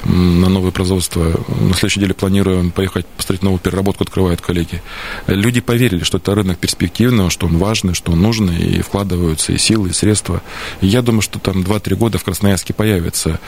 на 0.04 0.48
новое 0.48 0.70
производство. 0.70 1.24
На 1.60 1.74
следующей 1.74 2.00
неделе 2.00 2.14
планируем 2.14 2.70
поехать 2.70 3.06
посмотреть 3.06 3.42
новую 3.42 3.60
переработку, 3.60 4.04
открывают 4.04 4.40
коллеги. 4.40 4.82
Люди 5.26 5.60
поверили, 5.60 6.04
что 6.04 6.18
это 6.18 6.34
рынок 6.34 6.58
перспективный, 6.58 7.30
что 7.30 7.46
он 7.46 7.58
важный, 7.58 7.77
важно, 7.78 7.94
что 7.94 8.14
нужно, 8.16 8.50
и 8.50 8.82
вкладываются 8.82 9.52
и 9.52 9.58
силы, 9.58 9.90
и 9.90 9.92
средства. 9.92 10.42
И 10.80 10.86
я 10.88 11.00
думаю, 11.00 11.22
что 11.22 11.38
там 11.38 11.62
2-3 11.62 11.94
года 11.94 12.18
в 12.18 12.24
Красноярске 12.24 12.74
появится 12.74 13.38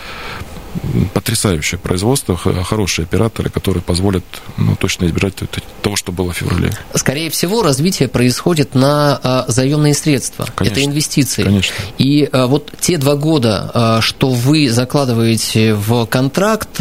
потрясающее 1.15 1.79
производство, 1.79 2.37
хорошие 2.37 3.05
операторы, 3.05 3.51
которые 3.51 3.83
позволят 3.83 4.25
ну, 4.57 4.77
точно 4.77 5.07
избежать 5.07 5.35
того, 5.83 5.97
что 5.97 6.13
было 6.13 6.33
в 6.33 6.37
феврале. 6.37 6.73
Скорее 6.95 7.31
всего, 7.31 7.63
развитие 7.63 8.09
происходит 8.09 8.75
на 8.75 9.19
а, 9.23 9.45
заемные 9.49 9.95
средства. 9.95 10.47
Конечно, 10.55 10.79
Это 10.79 10.85
инвестиции. 10.87 11.43
Конечно. 11.43 11.75
И 11.99 12.29
а, 12.31 12.47
вот 12.47 12.73
те 12.81 12.99
два 12.99 13.17
года, 13.17 14.01
что 14.03 14.31
вы 14.31 14.69
закладываете 14.71 15.75
в 15.75 16.07
контракт, 16.07 16.81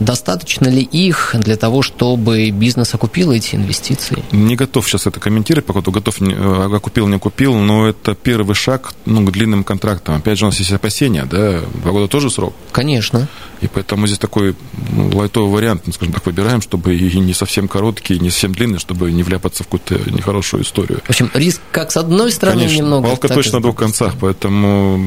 достаточно 0.00 0.68
ли 0.68 0.82
их 0.82 1.34
для 1.38 1.56
того, 1.56 1.82
чтобы 1.82 2.50
бизнес 2.50 2.94
окупил 2.94 3.32
эти 3.32 3.54
инвестиции? 3.54 4.22
Не 4.32 4.56
готов 4.56 4.88
сейчас 4.88 5.06
это 5.06 5.20
комментировать, 5.20 5.66
пока 5.66 5.80
готов, 5.80 6.20
окупил, 6.20 7.08
не 7.08 7.18
купил, 7.18 7.54
но 7.56 7.88
это 7.88 8.14
первый 8.14 8.54
шаг 8.54 8.94
ну, 9.06 9.24
к 9.24 9.32
длинным 9.32 9.64
контрактам. 9.64 10.16
Опять 10.16 10.38
же, 10.38 10.46
у 10.46 10.48
нас 10.48 10.58
есть 10.58 10.72
опасения, 10.72 11.24
да, 11.24 11.60
два 11.82 11.92
года 11.92 12.08
тоже 12.08 12.30
срок. 12.30 12.54
Конечно. 12.72 13.23
И 13.60 13.68
поэтому 13.68 14.06
здесь 14.06 14.18
такой 14.18 14.54
ну, 14.92 15.10
лайтовый 15.16 15.50
вариант, 15.50 15.82
ну, 15.86 15.92
скажем 15.92 16.12
так, 16.12 16.26
выбираем, 16.26 16.60
чтобы 16.60 16.96
и 16.96 17.18
не 17.18 17.32
совсем 17.32 17.68
короткий, 17.68 18.16
и 18.16 18.18
не 18.18 18.30
совсем 18.30 18.52
длинный, 18.52 18.78
чтобы 18.78 19.10
не 19.12 19.22
вляпаться 19.22 19.64
в 19.64 19.68
какую-то 19.68 20.10
нехорошую 20.10 20.62
историю. 20.62 21.00
В 21.04 21.10
общем, 21.10 21.30
риск 21.34 21.60
как 21.72 21.90
с 21.90 21.96
одной 21.96 22.30
стороны 22.32 22.62
Конечно, 22.62 22.76
немного. 22.76 23.08
Палка 23.08 23.28
точно 23.28 23.54
на 23.54 23.62
двух 23.62 23.76
концах, 23.76 24.14
поэтому 24.20 24.98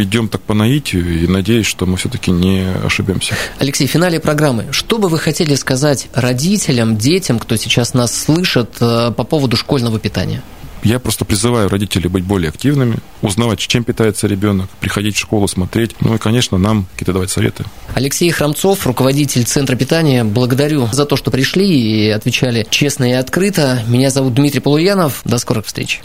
идем 0.00 0.28
так 0.28 0.42
по 0.42 0.54
наитию 0.54 1.22
и 1.22 1.26
надеюсь, 1.26 1.66
что 1.66 1.86
мы 1.86 1.96
все-таки 1.96 2.30
не 2.30 2.66
ошибемся. 2.84 3.34
Алексей, 3.58 3.86
в 3.86 3.90
финале 3.90 4.20
программы, 4.20 4.66
что 4.70 4.98
бы 4.98 5.08
вы 5.08 5.18
хотели 5.18 5.54
сказать 5.54 6.08
родителям, 6.12 6.96
детям, 6.96 7.38
кто 7.38 7.56
сейчас 7.56 7.94
нас 7.94 8.14
слышит, 8.14 8.76
э, 8.80 9.12
по 9.16 9.24
поводу 9.24 9.56
школьного 9.56 9.98
питания? 9.98 10.42
Я 10.84 10.98
просто 10.98 11.24
призываю 11.24 11.68
родителей 11.70 12.08
быть 12.08 12.24
более 12.24 12.50
активными, 12.50 12.98
узнавать, 13.22 13.58
чем 13.58 13.84
питается 13.84 14.26
ребенок, 14.26 14.68
приходить 14.80 15.16
в 15.16 15.18
школу, 15.18 15.48
смотреть. 15.48 15.96
Ну 16.00 16.14
и, 16.14 16.18
конечно, 16.18 16.58
нам 16.58 16.86
какие-то 16.92 17.14
давать 17.14 17.30
советы. 17.30 17.64
Алексей 17.94 18.30
Храмцов, 18.30 18.86
руководитель 18.86 19.44
Центра 19.44 19.76
питания, 19.76 20.24
благодарю 20.24 20.86
за 20.92 21.06
то, 21.06 21.16
что 21.16 21.30
пришли 21.30 21.66
и 21.66 22.10
отвечали 22.10 22.66
честно 22.68 23.04
и 23.10 23.12
открыто. 23.12 23.82
Меня 23.88 24.10
зовут 24.10 24.34
Дмитрий 24.34 24.60
Полуянов. 24.60 25.22
До 25.24 25.38
скорых 25.38 25.66
встреч. 25.66 26.02